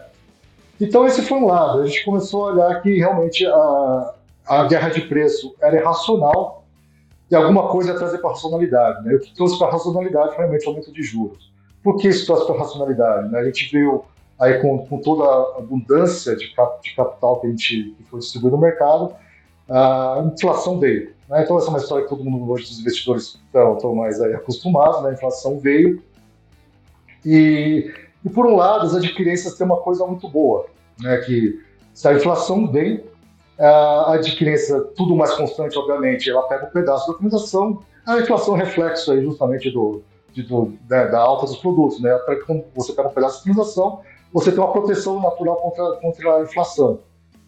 [0.80, 1.82] Então esse foi um lado.
[1.82, 4.14] A gente começou a olhar que realmente a,
[4.48, 6.64] a guerra de preço era irracional
[7.30, 9.06] e alguma coisa trazer para a racionalidade.
[9.06, 9.16] Né?
[9.16, 11.52] O que trouxe para a racionalidade foi realmente o aumento de juros.
[11.84, 13.30] Por que isso trouxe para a racionalidade?
[13.30, 13.40] Né?
[13.40, 14.06] A gente viu
[14.40, 18.56] aí com, com, toda a abundância de, de capital que a gente que foi distribuído
[18.56, 19.14] no mercado,
[19.70, 21.14] a inflação veio.
[21.28, 21.44] Né?
[21.44, 25.04] Então essa é uma história que todo mundo hoje os investidores estão mais aí acostumados,
[25.04, 25.10] né?
[25.10, 26.02] a inflação veio
[27.26, 30.66] e e por um lado, as adquirências têm uma coisa muito boa,
[31.00, 31.60] né, que
[31.94, 33.04] se a inflação vem,
[33.58, 38.60] a adquirência, tudo mais constante, obviamente, ela pega um pedaço da otimização, a inflação é
[38.60, 40.02] reflexo aí justamente do,
[40.32, 42.18] de, do né, da alta dos produtos, né?
[42.46, 44.02] Quando você pega um pedaço de otimização,
[44.34, 47.00] você tem uma proteção natural contra, contra a inflação.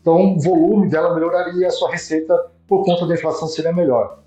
[0.01, 4.19] Então, o volume dela melhoraria, a sua receita por conta da inflação seria melhor.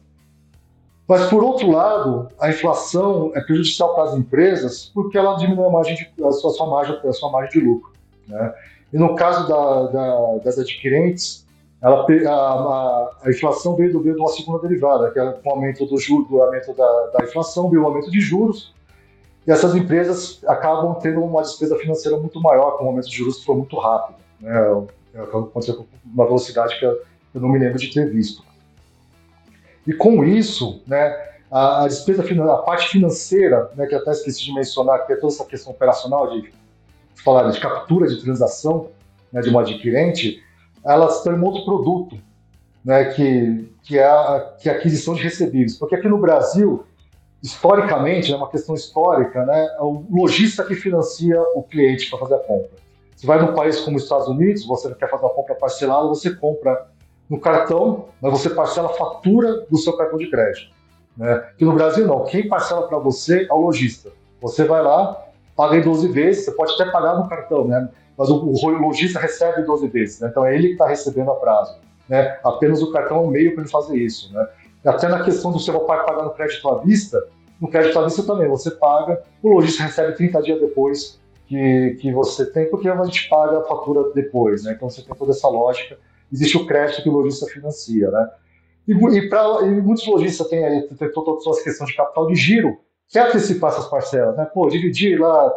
[1.07, 5.71] Mas, por outro lado, a inflação é prejudicial para as empresas porque ela diminui a,
[5.71, 7.93] margem de, a, sua, a sua, margem, a sua margem de lucro.
[8.27, 8.55] Né?
[8.93, 11.45] E no caso da, da, das adquirentes,
[11.83, 15.85] ela, a, a, inflação veio, veio de uma segunda derivada, que é com o aumento
[15.85, 18.73] do juro, do aumento da, da inflação, veio o aumento de juros,
[19.47, 23.40] e essas empresas acabam tendo uma despesa financeira muito maior, com o aumento de juros
[23.40, 24.17] que foi muito rápido.
[24.40, 24.87] Né?
[25.14, 26.99] Aconteceu com uma velocidade que eu
[27.35, 28.43] não me lembro de ter visto.
[29.87, 31.14] E com isso, né,
[31.51, 35.33] a, a despesa, a parte financeira, né, que até esqueci de mencionar, que é toda
[35.33, 36.53] essa questão operacional de,
[37.25, 38.90] falar de captura de transação
[39.33, 40.42] né, de uma adquirente,
[40.85, 42.18] ela se torna um outro produto,
[42.85, 45.79] né, que, que, é a, que é a aquisição de recebíveis.
[45.79, 46.85] Porque aqui no Brasil,
[47.42, 52.35] historicamente, é uma questão histórica, né, é o lojista que financia o cliente para fazer
[52.35, 52.70] a compra.
[53.16, 56.35] Você vai num país como os Estados Unidos, você quer fazer uma compra parcelada, você
[56.35, 56.88] compra
[57.35, 60.73] no cartão, mas você parcela a fatura do seu cartão de crédito.
[61.16, 61.44] Né?
[61.59, 64.12] Que no Brasil não, quem parcela para você é o lojista.
[64.40, 65.20] Você vai lá,
[65.57, 67.88] paga em 12 vezes, você pode até pagar no cartão, né?
[68.16, 70.29] mas o, o lojista recebe 12 vezes, né?
[70.31, 71.77] então é ele que está recebendo a prazo.
[72.09, 72.38] Né?
[72.44, 74.33] Apenas o cartão é um meio para ele fazer isso.
[74.33, 74.47] Né?
[74.85, 77.20] Até na questão do seu pai pagar no crédito à vista,
[77.61, 81.18] no crédito à vista também, você paga, o lojista recebe 30 dias depois
[81.49, 84.62] que, que você tem, porque a gente paga a fatura depois.
[84.62, 84.75] Né?
[84.77, 85.99] Então você tem toda essa lógica
[86.33, 88.31] existe o crédito que o lojista financia, né?
[88.87, 92.27] E, e, pra, e muitos lojistas têm aí tem toda a sua questão de capital
[92.27, 92.77] de giro,
[93.09, 94.45] quer antecipar essas parcelas, né?
[94.53, 95.49] Pô, dividir lá,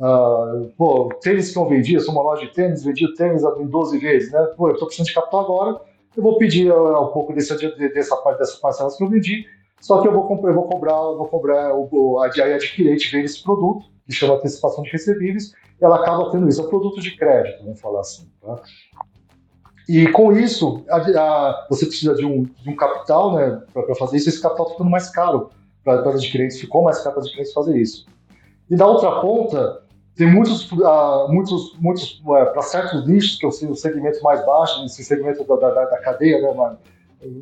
[0.00, 3.66] uh, pô, tênis que eu vendia, sou uma loja de tênis, vendi o tênis em
[3.66, 4.42] 12 vezes, né?
[4.56, 5.80] Pô, eu estou precisando de capital agora,
[6.16, 7.54] eu vou pedir uh, um pouco desse,
[7.92, 9.46] dessa parte dessas parcelas que eu vendi,
[9.80, 13.26] só que eu vou, eu vou cobrar, eu vou cobrar o, a, a adquirente vende
[13.26, 17.16] esse produto, que chama antecipação de recebíveis, ela acaba tendo isso, é um produto de
[17.16, 18.62] crédito, vamos falar assim, tá?
[19.88, 24.16] E com isso, a, a, você precisa de um, de um capital né, para fazer
[24.16, 25.50] isso, esse capital está ficando mais caro
[25.84, 28.06] para as adquirentes, ficou mais caro para as adquirentes fazer isso.
[28.70, 29.82] E da outra ponta,
[30.16, 34.90] tem muitos, uh, muitos, muitos uh, para certos nichos, que são os segmentos mais baixos,
[34.90, 36.76] esse segmento da, da, da cadeia, né,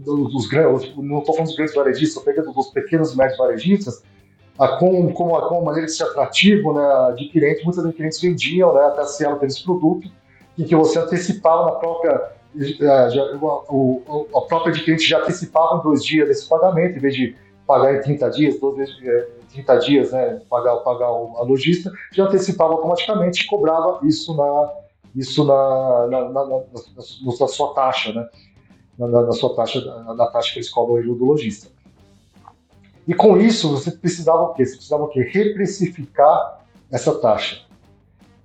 [0.04, 3.38] dos, dos grandes, não estou falando dos grandes varejistas, estou pegando dos pequenos e médios
[3.38, 4.02] varejistas,
[4.58, 8.74] uh, com, com, a, com a maneira de ser atrativo, né, adquirente, muitos adquirentes vendiam
[8.74, 10.10] né, até a Cielo desse produto,
[10.58, 12.32] em que você antecipava na própria
[13.40, 17.34] o, a própria adquirente já antecipava em dois dias desse pagamento, em vez de
[17.66, 18.94] pagar em 30 dias, duas vezes,
[19.52, 24.72] 30 dias, né, pagar, pagar a lojista, já antecipava automaticamente e cobrava isso na,
[25.14, 26.60] isso na, na, na, na,
[26.96, 28.28] na sua taxa, né?
[28.98, 29.80] Na, na, sua taxa,
[30.14, 31.68] na, taxa que eles cobram do lojista.
[33.08, 34.66] E com isso, você precisava o quê?
[34.66, 35.22] Você precisava o quê?
[35.22, 36.60] Reprecificar
[36.90, 37.62] essa taxa.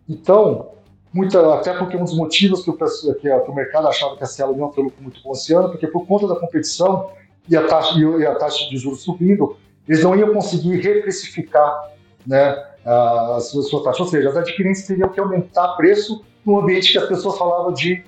[0.08, 0.72] Então,
[1.17, 2.77] muita, até porque um dos motivos que o,
[3.15, 5.88] que, o mercado achava que a Cielo não teve lucro muito bom esse ano, porque
[5.88, 7.10] por conta da competição
[7.49, 11.91] e a taxa, e a taxa de juros subindo, eles não iam conseguir reprecificar
[12.25, 14.03] né, a sua, sua taxa.
[14.03, 18.03] Ou seja, as adquirentes teriam que aumentar preço num ambiente que as pessoas falavam de,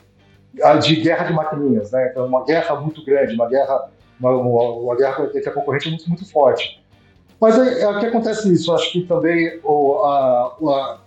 [0.82, 1.92] de guerra de maquininhas.
[1.92, 2.10] Né?
[2.12, 6.30] Então, uma guerra muito grande, uma guerra, uma, uma guerra entre a concorrente muito, muito
[6.30, 6.80] forte.
[7.40, 8.74] Mas é, é, o que acontece isso.
[8.74, 10.98] Acho que também o, a, a,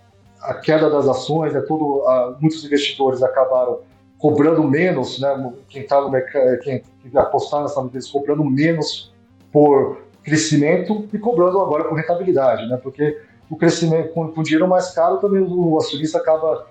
[0.43, 3.79] a, queda das ações, né, tudo, a, muitos investidores acabaram
[4.17, 9.13] cobrando menos, né, quem está no mercado, quem, quem apostar nessa empresa cobrando menos
[9.51, 12.77] por crescimento e cobrando agora por rentabilidade, né?
[12.81, 16.67] Porque o crescimento com, com dinheiro mais caro também o acionista acaba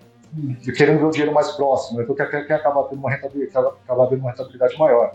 [0.74, 4.20] querendo ver o dinheiro mais próximo, então quer, quer acabar tendo uma rentabilidade, acabar tendo
[4.20, 5.12] uma rentabilidade maior.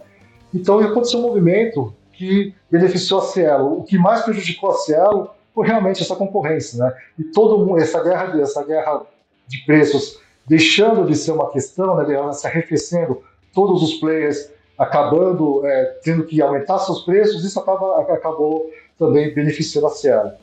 [0.53, 3.79] Então aconteceu um movimento que beneficiou a Cielo.
[3.79, 6.93] O que mais prejudicou a Cielo foi realmente essa concorrência, né?
[7.17, 9.01] E todo mundo, essa guerra, essa guerra
[9.47, 12.33] de preços deixando de ser uma questão, né?
[12.33, 18.69] Se arrefecendo, todos os players acabando é, tendo que aumentar seus preços, isso acaba, acabou
[18.99, 20.33] também beneficiando a Cielo.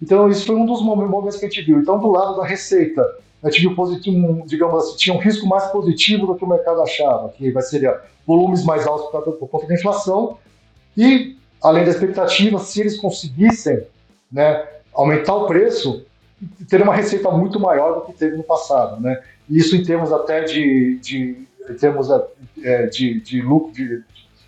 [0.00, 1.78] Então, isso foi um dos momentos que a gente viu.
[1.78, 3.06] Então, do lado da receita,
[3.42, 6.80] a gente viu positivo, digamos assim, tinha um risco mais positivo do que o mercado
[6.80, 10.38] achava, que vai ser volumes mais altos por, por conta da inflação,
[10.96, 13.86] e, além da expectativa, se eles conseguissem
[14.32, 16.04] né, aumentar o preço,
[16.68, 19.00] ter uma receita muito maior do que teve no passado.
[19.00, 19.22] Né?
[19.48, 22.08] Isso em termos até de, de em termos
[22.62, 24.02] é, de, de lucro, de,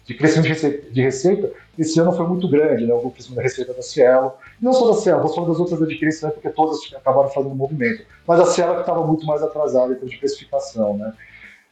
[0.04, 0.46] de crescimento
[0.92, 4.32] de receita, de esse ano foi muito grande, né, o crescimento da receita da Cielo.
[4.60, 8.04] Não só da Cielo, vou falar das outras adquirentes, né, porque todas acabaram fazendo movimento.
[8.26, 10.96] Mas a Cielo que estava muito mais atrasada em termos de precificação.
[10.96, 11.12] Né.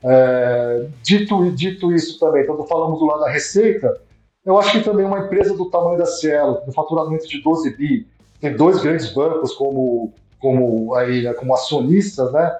[0.04, 4.00] É, dito, dito isso também, quando falamos do lado da receita,
[4.44, 8.06] eu acho que também uma empresa do tamanho da Cielo, do faturamento de 12 bi,
[8.40, 12.58] tem dois grandes bancos como, como, aí, como acionistas, né?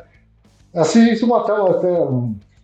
[0.74, 2.06] Assim, isso é até, até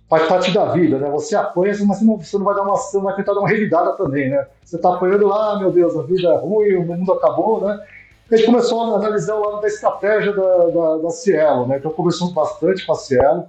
[0.08, 1.10] faz parte da vida, né?
[1.10, 3.48] Você apanha, mas você não, você não vai dar uma, você vai tentar dar uma
[3.48, 4.46] revidada também, né?
[4.64, 7.84] Você tá apanhando lá, ah, meu Deus, a vida é ruim, o mundo acabou, né?
[8.30, 11.78] A gente começou a analisar o lado da estratégia da, da, da Cielo, né?
[11.78, 13.46] Então conversamos bastante com a Cielo.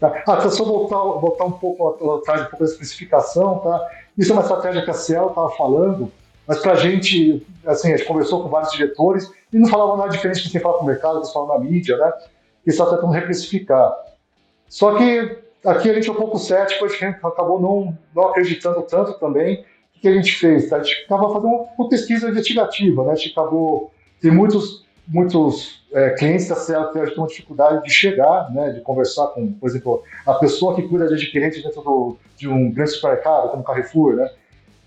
[0.00, 0.22] Tá?
[0.26, 3.88] Ah, só voltar, voltar um pouco atrás, um pouco da especificação, tá?
[4.16, 6.10] Isso é uma estratégia que a Cielo estava falando,
[6.46, 10.10] mas para a gente, assim, a gente conversou com vários diretores e não falavam nada
[10.10, 12.12] diferente do que você fala com o mercado, que você fala na mídia, né?
[12.62, 13.94] Que está tentando reprecificar.
[14.68, 18.82] Só que Aqui a gente é um pouco cético, a gente acabou não, não acreditando
[18.82, 19.64] tanto também.
[19.96, 20.68] O que a gente fez?
[20.68, 20.76] Tá?
[20.76, 23.12] A gente acabou fazendo uma pesquisa investigativa, né?
[23.12, 23.90] a gente acabou.
[24.20, 28.70] Tem muitos, muitos é, clientes da CEL que têm dificuldade de chegar, né?
[28.70, 32.70] de conversar com, por exemplo, a pessoa que cuida de adquirente dentro do, de um
[32.72, 34.16] grande supermercado, como Carrefour.
[34.16, 34.28] Né?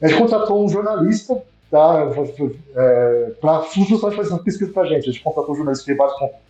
[0.02, 1.42] A gente contratou um jornalista
[1.72, 2.12] tá,
[2.76, 5.10] é, para justamente fazer uma pesquisa para a gente.
[5.10, 5.98] A gente contratou um jornalista que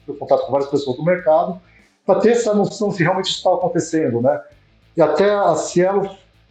[0.06, 1.62] teve contato com várias pessoas do mercado
[2.04, 4.42] para ter essa noção se realmente isso estava acontecendo, né?
[4.96, 6.10] E até a Cielo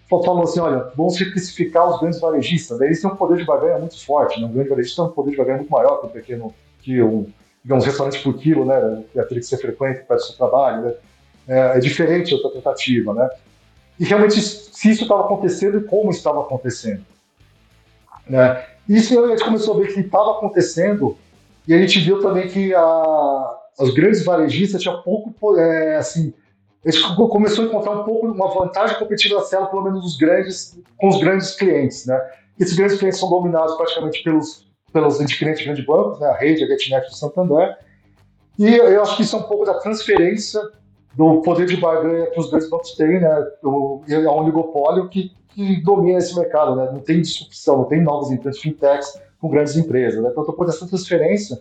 [0.09, 2.81] falou assim, olha, vamos reprecificar os grandes varejistas.
[2.81, 4.47] Eles têm um poder de barganha muito forte, né?
[4.47, 7.27] Um grande varejista tem um poder de barganha muito maior que um pequeno, que um,
[7.66, 9.02] digamos, restaurante por quilo, né?
[9.12, 10.94] Que é aquele que você frequenta para o seu trabalho, né?
[11.48, 13.29] É, é diferente outra tentativa, né?
[13.98, 17.05] E realmente, se isso estava acontecendo e como estava acontecendo.
[18.29, 18.64] Né?
[18.88, 21.16] Isso a gente começou a ver que estava acontecendo
[21.66, 26.33] e a gente viu também que a, os grandes varejistas tinham pouco, é, assim,
[26.85, 30.16] a gente começou a encontrar um pouco uma vantagem competitiva da Cielo, pelo menos os
[30.16, 32.20] grandes, com os grandes clientes, né?
[32.61, 34.65] Esses grandes clientes são dominados praticamente pelos,
[34.96, 36.26] pelos adquirentes de grandes bancos, né?
[36.28, 37.76] A Rede, a GetNet do Santander,
[38.59, 40.59] e eu acho que isso é um pouco da transferência
[41.14, 43.46] do poder de barganha que os grandes bancos têm, né?
[43.62, 46.88] O, é um oligopólio que, que domina esse mercado, né?
[46.90, 50.30] Não tem disrupção, não tem novos entrantes fintechs com grandes empresas, né?
[50.32, 51.61] Então, por essa transferência,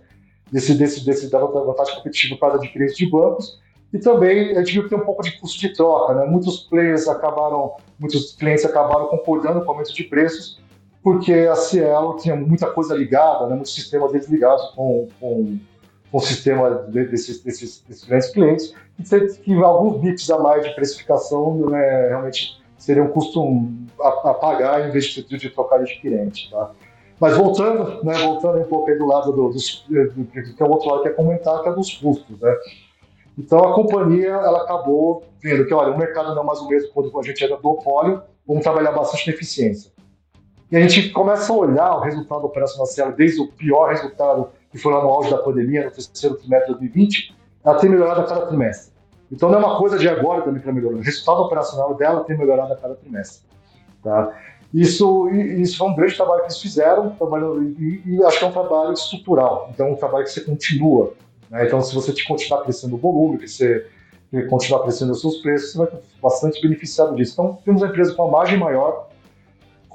[0.49, 3.59] desse, desse, desse, da vantagem competitiva para adquirir de bancos.
[3.91, 6.25] E também a gente viu que tem um pouco de custo de troca, né?
[6.25, 10.61] Muitos players acabaram, muitos clientes acabaram concordando com o aumento de preços,
[11.05, 13.53] porque a Cielo tinha muita coisa ligada, né?
[13.53, 15.59] muitos sistemas deles ligados com, com,
[16.11, 20.73] com o sistema desses, desses, desses grandes clientes, e que alguns bits a mais de
[20.73, 23.39] precificação né, realmente seria um custo
[24.01, 26.49] a, a pagar em vez de, de trocar de adquirente.
[26.49, 26.71] Tá?
[27.19, 30.71] Mas voltando, né, voltando um pouco aí do lado do, dos, do, que é o
[30.71, 32.57] outro lado que é comentar, que é dos custos, né?
[33.37, 36.89] Então a companhia ela acabou vendo que olha, o mercado não é mais o mesmo
[36.91, 39.93] quando a gente era duopólio, vamos trabalhar bastante na eficiência.
[40.71, 44.77] E a gente começa a olhar o resultado operacional Cielo desde o pior resultado que
[44.77, 48.23] foi lá no auge da pandemia, no terceiro trimestre de 2020, ela tem melhorado a
[48.25, 48.93] cada trimestre.
[49.31, 50.99] Então não é uma coisa de agora também que está melhorando.
[50.99, 53.45] O resultado operacional dela tem melhorado a cada trimestre.
[54.03, 54.37] Tá?
[54.73, 58.47] Isso, isso foi um grande trabalho que eles fizeram, trabalhando, e, e acho que é
[58.47, 59.69] um trabalho estrutural.
[59.73, 61.13] Então, é um trabalho que você continua.
[61.49, 61.65] Né?
[61.65, 63.87] Então, se você continuar crescendo o volume, que você
[64.49, 65.87] continuar crescendo os seus preços, você vai
[66.21, 67.33] bastante beneficiado disso.
[67.33, 69.07] Então, temos uma empresa com uma margem maior,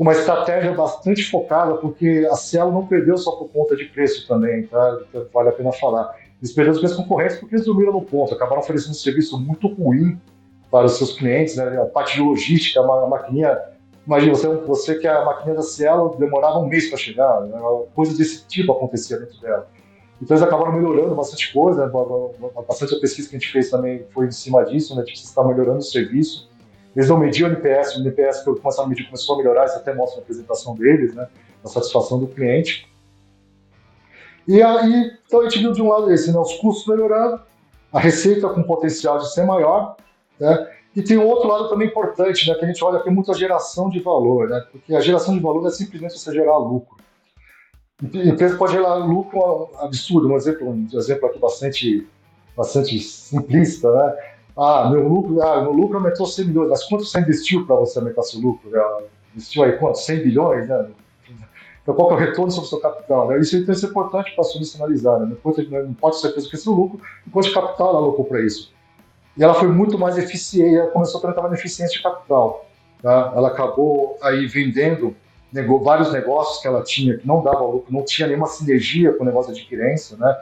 [0.01, 4.27] com uma estratégia bastante focada, porque a Cielo não perdeu só por conta de preço
[4.27, 4.99] também, tá?
[5.07, 6.17] Então, vale a pena falar.
[6.41, 9.69] Eles perderam os meus concorrentes porque eles dormiram no ponto, acabaram oferecendo um serviço muito
[9.69, 10.19] ruim
[10.71, 11.83] para os seus clientes, né?
[11.83, 13.61] A parte de logística, a maquininha.
[14.07, 17.61] Imagina, você, você que a maquininha da Cielo demorava um mês para chegar, né?
[17.95, 19.69] coisas desse tipo acontecia dentro dela.
[20.23, 21.93] Então eles acabaram melhorando bastante coisa, né?
[22.67, 25.03] bastante a pesquisa que a gente fez também foi em cima disso, né?
[25.03, 26.50] Tipo, você está melhorando o serviço.
[26.95, 29.95] Eles não mediam o NPS, o NPS que a medir começou a melhorar, isso até
[29.95, 31.29] mostra na apresentação deles, né?
[31.65, 32.89] A satisfação do cliente.
[34.49, 36.39] E aí, então a gente viu de um lado esse, né?
[36.39, 37.41] Os custos melhorando,
[37.93, 39.97] a receita com potencial de ser maior,
[40.39, 40.69] né?
[40.95, 42.57] E tem um outro lado também importante, né?
[42.57, 44.65] Que a gente olha aqui muito a geração de valor, né?
[44.73, 46.97] Porque a geração de valor é simplesmente você gerar lucro.
[48.03, 52.09] A empresa pode gerar lucro absurdo, um exemplo, um exemplo aqui bastante,
[52.57, 54.17] bastante simplista, né?
[54.63, 57.99] Ah, meu lucro, ah, meu lucro aumentou 100 milhões, mas quanto você investiu para você
[57.99, 58.71] aumentar seu lucro?
[59.35, 59.99] Investiu aí quanto?
[59.99, 60.87] 100 bilhões, né?
[61.83, 63.29] Então, qual é o retorno sobre o seu capital?
[63.29, 63.41] Né?
[63.41, 65.19] Isso, então, isso é importante para a acionista analisar.
[65.19, 65.35] Né?
[65.43, 67.01] Não pode ser certeza que esse lucro,
[67.33, 68.71] quanto de capital ela alocou para isso.
[69.35, 72.67] E ela foi muito mais eficiente, ela começou a tentar mais eficiência de capital.
[73.03, 73.33] Tá?
[73.35, 75.17] Ela acabou aí vendendo
[75.83, 79.27] vários negócios que ela tinha que não dava lucro, não tinha nenhuma sinergia com o
[79.27, 80.37] negócio de adquirência, né?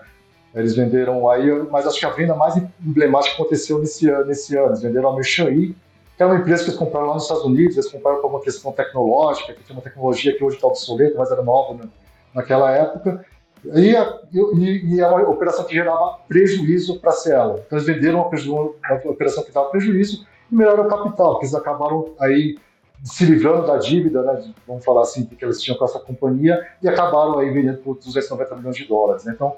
[0.59, 4.69] Eles venderam aí, mas acho que a venda mais emblemática aconteceu nesse ano, nesse ano.
[4.69, 5.77] Eles venderam a Merchanny,
[6.17, 8.41] que é uma empresa que eles compraram lá nos Estados Unidos, eles compraram por uma
[8.41, 11.89] questão tecnológica, que tem uma tecnologia que hoje está obsoleta, mas era nova né,
[12.35, 13.25] naquela época.
[13.65, 17.61] E a, e, e é uma operação que gerava prejuízo para a Cielo.
[17.67, 21.55] Então eles venderam uma, uma operação que dava prejuízo e melhoraram o capital, porque eles
[21.55, 22.57] acabaram aí
[23.05, 26.89] se livrando da dívida, né, vamos falar assim, que eles tinham com essa companhia, e
[26.89, 29.25] acabaram aí vendendo por 290 milhões de dólares.
[29.25, 29.33] Né?
[29.35, 29.55] Então,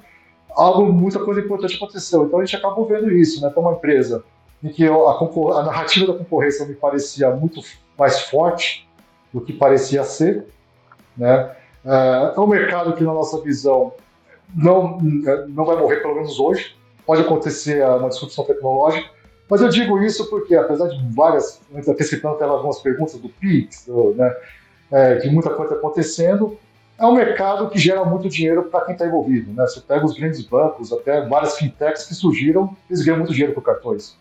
[0.55, 2.25] algo, muita coisa importante aconteceu.
[2.25, 3.49] Então, a gente acabou vendo isso, né?
[3.51, 4.25] Então, uma empresa
[4.63, 7.61] em que a, a narrativa da concorrência me parecia muito
[7.99, 8.89] mais forte
[9.33, 10.47] do que parecia ser,
[11.17, 11.55] né?
[11.85, 13.93] É, é um mercado que, na nossa visão,
[14.55, 14.99] não,
[15.49, 16.77] não vai morrer, pelo menos hoje.
[17.07, 19.09] Pode acontecer uma disrupção tecnológica,
[19.49, 24.15] mas eu digo isso porque, apesar de várias, antecipando até algumas perguntas do PIX, do,
[24.15, 24.37] né,
[24.93, 26.57] é, de muita coisa acontecendo,
[27.01, 29.51] é um mercado que gera muito dinheiro para quem está envolvido.
[29.55, 29.67] Né?
[29.67, 33.63] Você pega os grandes bancos, até várias fintechs que surgiram, eles ganham muito dinheiro com
[33.63, 34.15] cartões.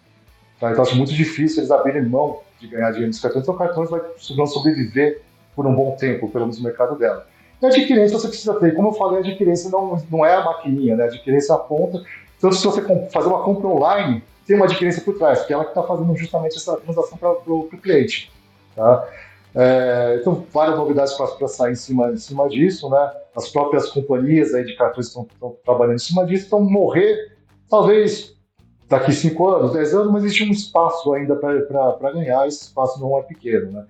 [0.59, 0.71] Tá?
[0.71, 3.89] Então acho muito difícil eles abrirem mão de ganhar dinheiro nos cartões, então o cartões
[3.89, 4.01] vai
[4.47, 5.21] sobreviver
[5.53, 7.27] por um bom tempo, pelo menos no mercado dela.
[7.61, 8.73] E a adquirência você precisa ter.
[8.73, 11.03] Como eu falei, a adquirência não, não é a maquininha, né?
[11.03, 12.01] a adquirência é ponta.
[12.37, 15.65] Então, se você fazer uma compra online, tem uma adquirência por trás, que é ela
[15.65, 18.31] que está fazendo justamente essa transação para o cliente.
[18.73, 19.05] Tá?
[19.55, 23.11] É, então, várias novidades para sair em cima, em cima disso, né?
[23.35, 25.27] As próprias companhias aí de cartões estão
[25.65, 27.35] trabalhando em cima disso, então morrer,
[27.69, 28.35] talvez
[28.87, 33.17] daqui 5 anos, 10 anos, mas existe um espaço ainda para ganhar, esse espaço não
[33.17, 33.85] é pequeno, né?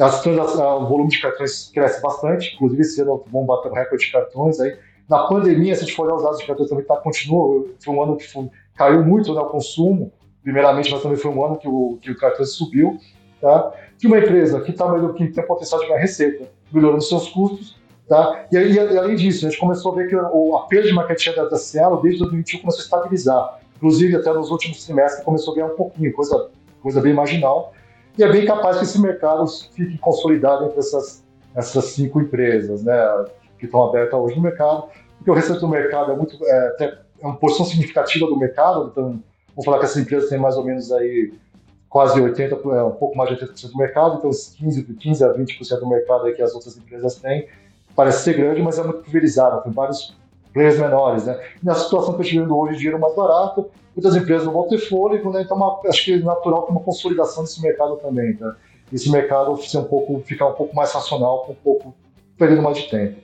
[0.00, 4.12] As o volume de cartões cresce bastante, inclusive esse ano vamos bater um recorde de
[4.12, 4.76] cartões aí.
[5.08, 7.94] Na pandemia, se a gente for olhar os dados de cartões também, tá, continua, foi
[7.94, 10.10] um ano que foi, caiu muito né, o consumo,
[10.42, 12.98] primeiramente, mas também foi um ano que o, que o cartão subiu,
[13.38, 13.72] tá?
[14.02, 17.76] De uma empresa que, tá, que tem potencial de ganhar receita, melhorando seus custos,
[18.08, 18.46] tá?
[18.50, 20.92] E, e, e, além disso, a gente começou a ver que o, a perda de
[20.92, 25.24] market share da, da Cielo desde 2021 começou a estabilizar, inclusive até nos últimos trimestres
[25.24, 26.48] começou a ganhar um pouquinho, coisa,
[26.82, 27.72] coisa bem marginal,
[28.18, 31.22] e é bem capaz que esse mercado fique consolidado entre essas,
[31.54, 33.24] essas cinco empresas, né,
[33.56, 36.76] que estão abertas hoje no mercado, porque o restante do mercado é muito, é,
[37.20, 40.64] é uma porção significativa do mercado, então vamos falar que essas empresas têm mais ou
[40.64, 41.32] menos aí
[41.92, 45.34] quase 80, é, um pouco mais de 80% do mercado, então os 15, 15 a
[45.34, 47.46] 20% do mercado aí que as outras empresas têm,
[47.94, 50.16] parece ser grande, mas é muito pulverizado, tem vários
[50.54, 51.38] players menores, né?
[51.62, 54.66] E na situação que eu estou vivendo hoje, dinheiro mais barato, muitas empresas não vão
[54.68, 55.42] ter fôlego, né?
[55.42, 58.56] Então uma, acho que é natural ter uma consolidação desse mercado também, tá?
[58.90, 61.94] Esse mercado ser um pouco, ficar um pouco mais racional, com um pouco,
[62.38, 63.20] período mais de tempo.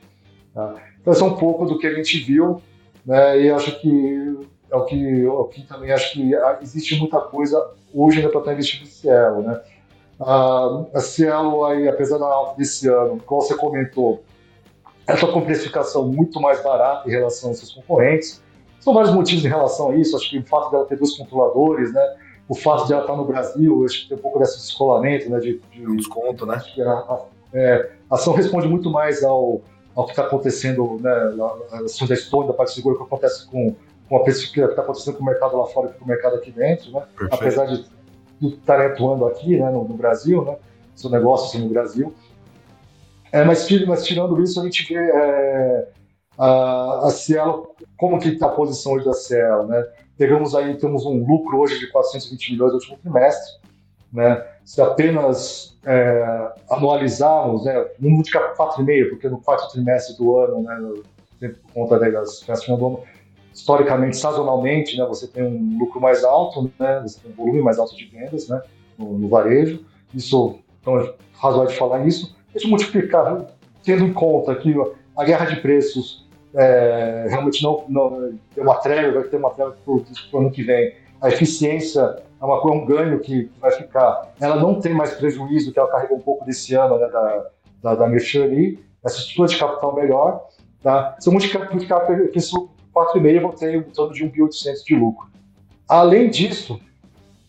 [0.54, 0.74] Tá?
[1.00, 2.60] Então, esse é um pouco do que a gente viu
[3.08, 3.40] né?
[3.40, 4.38] E acho que
[4.70, 8.40] é o que, é o que também acho que existe muita coisa hoje ainda para
[8.40, 9.60] estar investindo em Cielo, né?
[10.20, 14.22] A, Cielo aí, apesar da alta desse ano, como você comentou,
[15.06, 18.42] essa com precificação muito mais barata em relação aos seus concorrentes.
[18.80, 20.16] São vários motivos em relação a isso.
[20.16, 22.16] Acho que o fato dela ter dois controladores, né?
[22.48, 25.38] O fato de ela estar no Brasil, acho que tem um pouco desse descolamento, né?
[25.38, 26.60] De, de desconto, né?
[26.80, 27.20] A, a,
[27.54, 29.62] é, a ação responde muito mais ao
[29.98, 33.74] ao que está acontecendo, né, na, na da Estônia, da parte segura, que acontece com,
[34.08, 36.36] com a pesquisa que está acontecendo com o mercado lá fora e com o mercado
[36.36, 37.02] aqui dentro, né?
[37.30, 37.84] apesar de
[38.40, 40.56] estarem atuando aqui né, no, no Brasil, né?
[40.94, 42.14] seu negócio assim, no Brasil.
[43.30, 45.88] É, mas, mas, tirando isso, a gente vê é,
[46.36, 49.86] a, a Cielo, como que está a posição hoje da Cielo, né?
[50.16, 53.60] Pegamos aí, temos um lucro hoje de 420 milhões no último trimestre,
[54.12, 54.44] né?
[54.64, 61.48] Se apenas é, anualizarmos, né, não multiplicar 4,5, porque no quarto trimestre do ano, né,
[61.48, 63.02] por conta das festas do ano,
[63.58, 67.78] historicamente, sazonalmente, né, você tem um lucro mais alto, né, você tem um volume mais
[67.78, 68.62] alto de vendas né,
[68.96, 69.84] no, no varejo.
[70.14, 72.36] Isso, então, é razoável de falar isso.
[72.54, 73.46] A gente multiplicar,
[73.82, 74.74] tendo em conta que
[75.16, 79.76] a guerra de preços é, realmente não, não tem uma trégua, vai ter uma trégua
[79.84, 80.94] para o ano que vem.
[81.20, 84.32] A eficiência é uma coisa, um ganho que vai ficar.
[84.40, 87.46] Ela não tem mais prejuízo que ela carregou um pouco desse ano né, da,
[87.82, 90.46] da, da Merchani, essa estrutura de capital melhor.
[90.80, 91.16] Tá?
[91.18, 92.06] Se eu multiplicar, multiplicar
[92.36, 95.28] isso 4,5, eu vou ter em torno de 1.800 de lucro.
[95.88, 96.80] Além disso,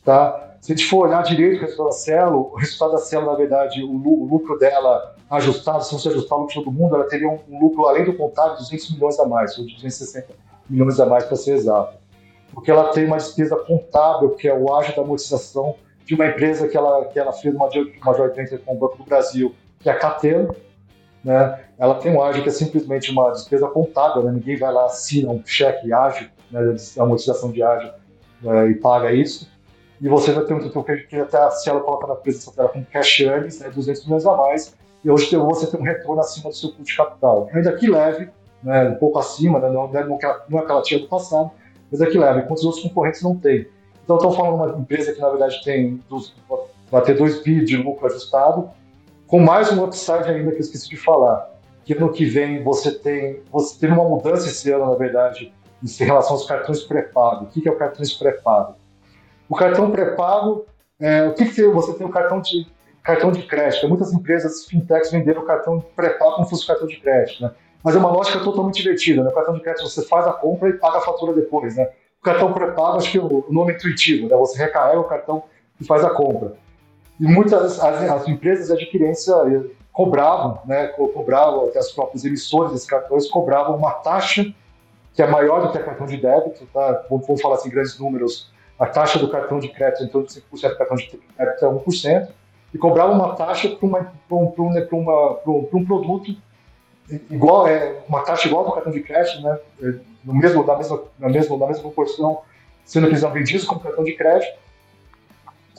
[0.04, 0.50] tá?
[0.62, 3.36] se a gente for olhar direito o resultado da Cielo, o resultado da Cielo, na
[3.36, 7.40] verdade, o, lucro dela ajustado, se você ajustar o lucro do mundo, ela teria um,
[7.50, 10.28] um lucro, além do contábil, de 200 milhões a mais, ou 260
[10.70, 11.98] milhões a mais, para ser exato.
[12.54, 15.76] Porque ela tem uma despesa contábil, que é o ágio da amortização
[16.06, 18.98] de uma empresa que ela, que ela fez uma, uma joint venture com o Banco
[18.98, 20.56] do Brasil, que é a Cateno,
[21.24, 21.60] né?
[21.78, 24.32] Ela tem um ágio que é simplesmente uma despesa contábil, né?
[24.32, 27.92] ninguém vai lá assina um cheque ágil, né, amortização de ágio
[28.42, 29.50] né, e paga isso.
[30.02, 32.84] E você vai ter um tutor que até a Cielo coloca na presença dela com
[32.86, 36.56] cash earnings, né, 200 milhões a mais, e hoje você tem um retorno acima do
[36.56, 37.50] seu custo de capital.
[37.54, 38.30] Ainda que leve,
[38.64, 41.52] né, um pouco acima, né, não, não, não é que ela tinha do passado,
[41.92, 43.68] mas é que leve, enquanto os outros concorrentes não têm.
[44.04, 46.34] Então, estão falando de uma empresa que, na verdade, tem dos,
[46.90, 48.70] vai ter 2 bi de lucro ajustado,
[49.30, 51.52] com mais um upside ainda que eu esqueci de falar,
[51.86, 55.54] que no que vem você tem, você teve uma mudança esse ano, na verdade,
[55.84, 57.46] em relação aos cartões pré-pago.
[57.46, 58.76] O que é o cartão pré-pago?
[59.48, 60.66] O cartão pré-pago,
[61.00, 62.68] é, o que, que você tem o cartão de
[63.04, 63.88] cartão de crédito?
[63.88, 67.52] Muitas empresas fintechs venderam o cartão pré-pago como se fosse cartão de crédito, né?
[67.84, 69.24] Mas é uma lógica totalmente invertida.
[69.24, 69.30] Né?
[69.30, 71.88] O cartão de crédito você faz a compra e paga a fatura depois, né?
[72.20, 74.36] O cartão pré-pago, acho que o nome é intuitivo, né?
[74.38, 75.44] Você recarrega o cartão
[75.80, 76.54] e faz a compra.
[77.20, 82.72] E muitas as, as empresas de adquirência eh, cobravam, né, cobravam, até as próprias emissoras
[82.72, 84.54] desses cartões cobravam uma taxa
[85.14, 87.06] que é maior do que a cartão de débito, tá?
[87.10, 88.50] Vamos, falar assim, grandes números,
[88.80, 91.68] a taxa do cartão de crédito em torno de 5% do cartão de crédito é
[91.68, 92.28] 1%,
[92.74, 96.34] e cobravam uma taxa para um, um, né, um, um produto
[97.30, 99.94] igual, é, uma taxa igual do cartão de crédito, né, é,
[100.24, 102.42] no mesmo, na, mesma, na, mesma, na mesma proporção,
[102.86, 104.58] sendo que eles são vendidos como cartão de crédito,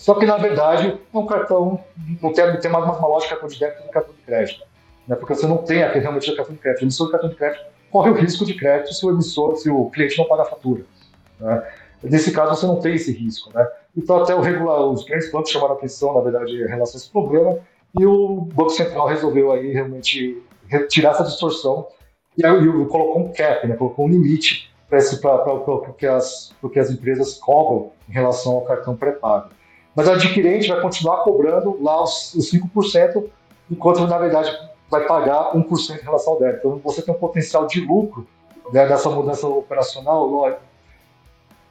[0.01, 1.79] só que, na verdade, é um cartão,
[2.23, 4.65] não tem, tem mais uma lógica de débito do cartão de crédito.
[5.07, 5.15] Né?
[5.15, 6.81] Porque você não tem aquele, realmente o cartão de crédito.
[6.81, 9.69] O emissor do cartão de crédito corre o risco de crédito se o emissor, se
[9.69, 10.87] o cliente não pagar a fatura.
[11.39, 11.71] Né?
[12.03, 13.51] Nesse caso, você não tem esse risco.
[13.53, 13.69] Né?
[13.95, 17.11] Então, até o regular, os grandes bancos chamaram atenção, na verdade, em relação a esse
[17.11, 17.59] problema,
[17.99, 21.89] e o Banco Central resolveu aí realmente retirar essa distorção
[22.39, 23.77] e aí colocou um cap, né?
[23.77, 29.51] colocou um limite para o que as empresas cobram em relação ao cartão pré-pago.
[29.95, 33.25] Mas o adquirente vai continuar cobrando lá os, os 5%,
[33.71, 34.57] enquanto na verdade
[34.89, 36.69] vai pagar 1% em relação ao débito.
[36.69, 38.27] Então você tem um potencial de lucro
[38.73, 40.63] né, dessa mudança operacional, lógico,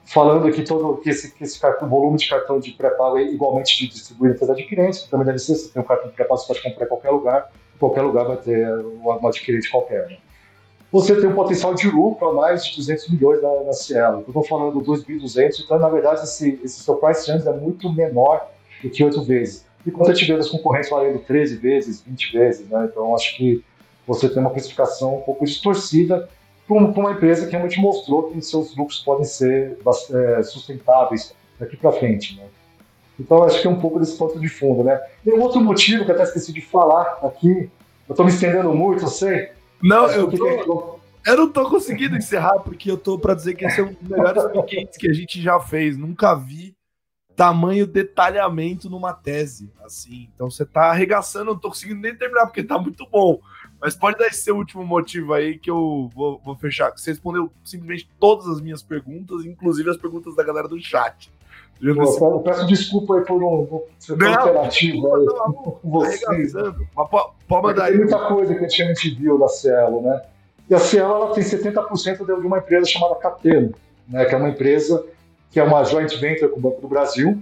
[0.05, 3.87] falando aqui todo que esse, que esse cartão, volume de cartão de pré-pago é igualmente
[3.87, 6.63] distribuído entre os adquirentes, também deve ser, você tem um cartão de pré-pago, você pode
[6.63, 10.07] comprar em qualquer lugar, em qualquer lugar vai ter um adquirente qualquer.
[10.07, 10.17] Né?
[10.91, 14.19] Você tem um potencial de lucro a mais de 200 milhões na, na Cielo.
[14.21, 18.47] Eu estou falando 2.200, então, na verdade, esse, esse seu price earnings é muito menor
[18.81, 19.65] do que 8 vezes.
[19.85, 22.89] E quando você tiver os concorrentes valendo 13 vezes, 20 vezes, né?
[22.91, 23.63] Então, acho que
[24.05, 26.27] você tem uma precificação um pouco distorcida
[26.67, 29.77] para uma empresa que realmente mostrou que seus lucros podem ser
[30.11, 32.43] é, sustentáveis daqui para frente, né?
[33.19, 34.99] Então, acho que é um pouco desse ponto de fundo, né?
[35.25, 37.69] E um outro motivo que eu até esqueci de falar aqui,
[38.07, 39.49] eu estou me estendendo muito, eu sei,
[39.81, 43.79] não, eu, tô, eu não tô conseguindo encerrar, porque eu tô para dizer que esse
[43.79, 45.97] é um dos melhores weekends que a gente já fez.
[45.97, 46.75] Nunca vi
[47.35, 50.29] tamanho detalhamento numa tese, assim.
[50.35, 53.39] Então você tá arregaçando, não tô conseguindo nem terminar, porque tá muito bom.
[53.79, 56.91] Mas pode dar esse seu último motivo aí que eu vou, vou fechar.
[56.91, 61.31] Você respondeu simplesmente todas as minhas perguntas, inclusive as perguntas da galera do chat.
[61.81, 65.07] Eu, peço desculpa aí por não ser tão interativo
[65.81, 66.53] com vocês.
[67.47, 70.21] Pode mandar Tem muita coisa que a gente viu da Cielo, né?
[70.69, 73.73] E a Cielo ela tem 70% de uma empresa chamada Cateno,
[74.07, 74.25] né?
[74.25, 75.03] que é uma empresa
[75.51, 77.41] que é uma joint venture com o Banco do Brasil,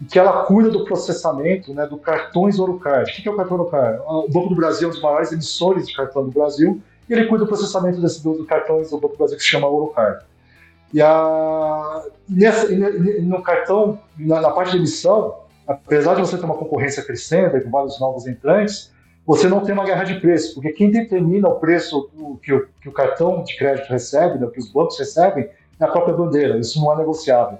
[0.00, 3.10] e que ela cuida do processamento né, do cartões Orocard.
[3.10, 4.00] O que é o cartão Orocard?
[4.04, 7.26] O Banco do Brasil é um dos maiores emissores de cartão do Brasil, e ele
[7.26, 10.24] cuida do processamento desses do cartões do Banco do Brasil que se chama Orocard.
[10.92, 16.54] E a, nessa, no cartão, na, na, parte de emissão, apesar de você ter uma
[16.54, 18.92] concorrência crescendo com vários novos entrantes,
[19.26, 22.08] você não tem uma guerra de preço, porque quem determina o preço
[22.40, 25.48] que o, que o cartão de crédito recebe, né, que os bancos recebem,
[25.80, 26.58] é a própria bandeira.
[26.58, 27.58] Isso não é negociável.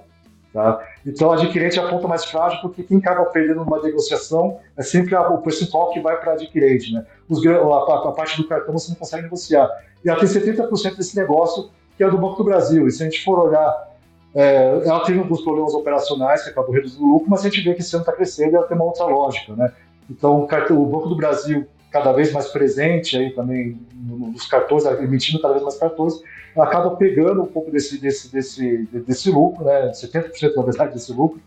[0.53, 0.81] Tá?
[1.05, 4.81] Então, o adquirente é a ponta mais frágil, porque quem acaba perdendo numa negociação é
[4.81, 6.93] sempre a, o percentual que vai para adquirente.
[6.93, 7.05] Né?
[7.29, 9.69] Os, a, a, parte do cartão você não consegue negociar.
[10.03, 12.87] E ela tem 70% desse negócio, que é do Banco do Brasil.
[12.87, 13.87] E se a gente for olhar,
[14.33, 17.73] é, ela teve alguns problemas operacionais, que acabou reduzindo o lucro, mas a gente vê
[17.73, 19.53] que esse ano está crescendo e ela tem uma outra lógica.
[19.55, 19.71] Né?
[20.09, 25.53] Então, o, Banco do Brasil cada vez mais presente aí também nos cartões, emitindo cada
[25.53, 26.21] vez mais cartões,
[26.55, 31.41] acaba pegando um pouco desse, desse, desse, desse lucro, né, 70% na verdade desse lucro,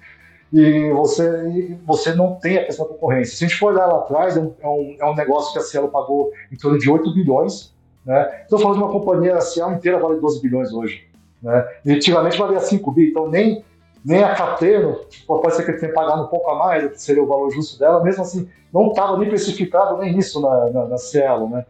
[0.52, 3.36] e você, você não tem a questão da concorrência.
[3.36, 4.54] Se a gente for olhar lá atrás, é um,
[4.98, 7.72] é um é negócio que a Cielo pagou em torno de 8 bilhões,
[8.04, 8.42] né?
[8.42, 11.06] Estou falando de uma companhia, a Cielo inteira vale 12 bilhões hoje.
[11.42, 11.66] Né?
[11.86, 13.64] Antigamente valia 5 bi, então nem,
[14.04, 17.22] nem a Cateno, pode ser que ele tenha pagado um pouco a mais, que seria
[17.22, 20.98] o valor justo dela, mesmo assim, não estava nem especificado nem isso na, na, na
[20.98, 21.48] Cielo.
[21.48, 21.64] Né?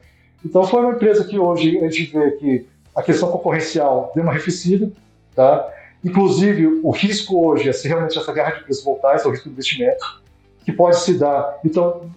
[0.45, 4.33] Então foi uma empresa que hoje a gente vê que a questão concorrencial deu uma
[4.33, 4.91] arrefecida,
[5.35, 5.73] tá?
[6.05, 9.31] Inclusive, o risco hoje é se realmente essa guerra de preços voltar, esse é o
[9.31, 10.23] risco de investimento,
[10.65, 11.59] que pode se dar.
[11.65, 12.11] Então,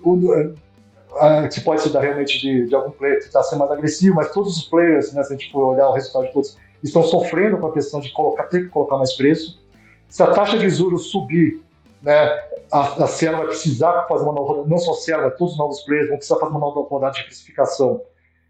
[1.52, 4.32] que pode se dar realmente de, de algum player que está sendo mais agressivo, mas
[4.32, 7.58] todos os players, né, se a gente for olhar o resultado de todos, estão sofrendo
[7.58, 9.62] com a questão de colocar, ter que colocar mais preço.
[10.10, 11.62] Se a taxa de juros subir,
[12.02, 12.28] né,
[12.72, 15.82] a, a Cielo vai precisar fazer uma nova, não só a Cielo, todos os novos
[15.82, 18.02] players vão precisar fazer uma nova rodada de precificação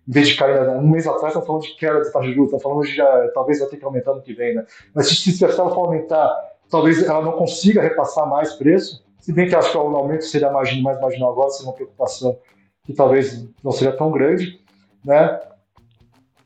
[0.08, 2.52] em vez de cair, um mês atrás estão falando de queda de taxa de juros,
[2.52, 4.66] estão falando de já, talvez vai ter que aumentar no que vem, né?
[4.94, 6.36] Mas se, se ela for aumentar,
[6.70, 10.52] talvez ela não consiga repassar mais preço, se bem que acho que o aumento seria
[10.52, 12.38] mais marginal agora, seria uma preocupação
[12.84, 14.60] que talvez não seja tão grande,
[15.04, 15.40] né?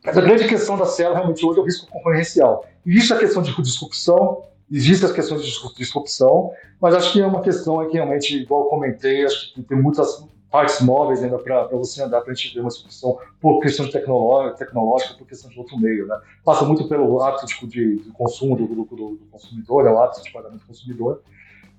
[0.06, 2.64] Mas a grande questão da Cielo realmente hoje é o risco concorrencial.
[2.86, 7.42] Existe a questão de disrupção, existem as questões de disrupção, mas acho que é uma
[7.42, 12.04] questão que realmente, igual eu comentei, acho que tem muitas partes móveis ainda para você
[12.04, 15.80] andar, para a gente ter uma discussão por questão de tecnológica, por questão de outro
[15.80, 16.06] meio.
[16.06, 16.16] Né?
[16.46, 20.22] Passa muito pelo hábito tipo, de, de consumo do, do, do, consumidor, é o hábito
[20.22, 21.24] de pagamento do consumidor.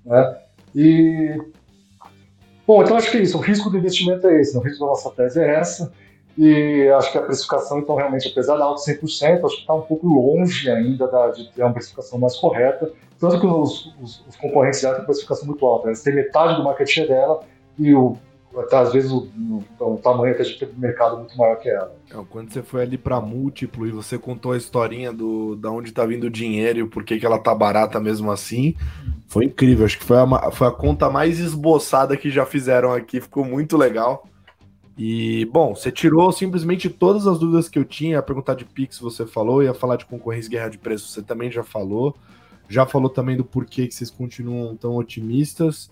[0.03, 0.48] Né?
[0.75, 1.37] E,
[2.65, 3.37] bom, então acho que é isso.
[3.37, 4.59] O risco do investimento é esse, né?
[4.59, 5.91] o risco da nossa tese é essa.
[6.37, 9.81] E acho que a precificação, então, realmente, apesar da alta 100%, acho que está um
[9.81, 12.91] pouco longe ainda da, de ter uma precificação mais correta.
[13.19, 15.89] Tanto que os, os, os concorrentes já têm precificação muito alta.
[15.89, 17.41] Eles têm metade do market share dela
[17.77, 18.15] e o
[18.57, 19.27] até às vezes o,
[19.79, 21.95] o, tamanho a tem no mercado muito maior que ela.
[22.09, 25.91] É, quando você foi ali para múltiplo e você contou a historinha do da onde
[25.91, 28.75] tá vindo o dinheiro e por que, ela tá barata mesmo assim,
[29.27, 29.85] foi incrível.
[29.85, 33.77] Acho que foi a, foi a conta mais esboçada que já fizeram aqui, ficou muito
[33.77, 34.25] legal.
[34.97, 38.15] E, bom, você tirou simplesmente todas as dúvidas que eu tinha.
[38.15, 41.21] Ia perguntar de Pix, você falou, ia falar de concorrência e guerra de preços, você
[41.21, 42.15] também já falou.
[42.67, 45.89] Já falou também do porquê que vocês continuam tão otimistas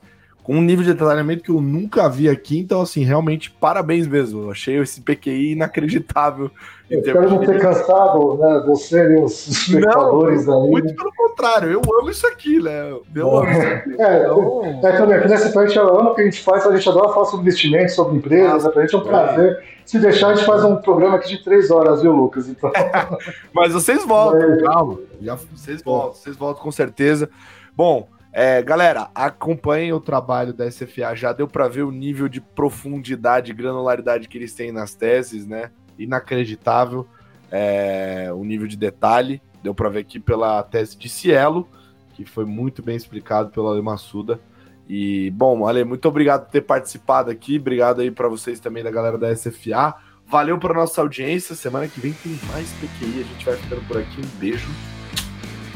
[0.48, 2.58] com um nível de detalhamento que eu nunca vi aqui.
[2.58, 4.44] Então, assim, realmente, parabéns mesmo.
[4.44, 6.50] Eu achei esse PQI inacreditável.
[6.90, 10.70] Eu espero não ter cansado né, você e os espectadores não, aí.
[10.72, 12.98] Muito pelo contrário, eu amo isso aqui, né?
[13.14, 13.96] Eu amo isso aqui.
[14.00, 14.62] É, então...
[14.84, 17.26] é também, aqui nessa parte, eu amo que a gente faz, a gente adora falar
[17.26, 19.52] sobre investimentos, sobre empresas, ah, pra gente é um prazer.
[19.52, 19.64] É.
[19.86, 22.48] Se deixar, a gente faz um programa aqui de três horas, viu, Lucas?
[22.48, 22.72] Então...
[23.52, 24.98] Mas vocês voltam, calma.
[25.22, 27.30] Já, vocês voltam, vocês voltam com certeza.
[27.76, 28.08] Bom,
[28.40, 33.52] é, galera, acompanhem o trabalho da SFA, já deu para ver o nível de profundidade
[33.52, 35.72] granularidade que eles têm nas teses, né?
[35.98, 37.08] Inacreditável
[37.52, 39.42] é, o nível de detalhe.
[39.64, 41.68] Deu para ver aqui pela tese de Cielo,
[42.14, 44.40] que foi muito bem explicado pelo Ale Massuda.
[44.88, 47.58] E, bom, Ale, muito obrigado por ter participado aqui.
[47.58, 49.96] Obrigado aí para vocês também da galera da SFA.
[50.28, 51.56] Valeu para nossa audiência.
[51.56, 53.22] Semana que vem tem mais PQI.
[53.22, 54.22] A gente vai ficando por aqui.
[54.22, 54.70] Um beijo.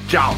[0.07, 0.35] Tchau.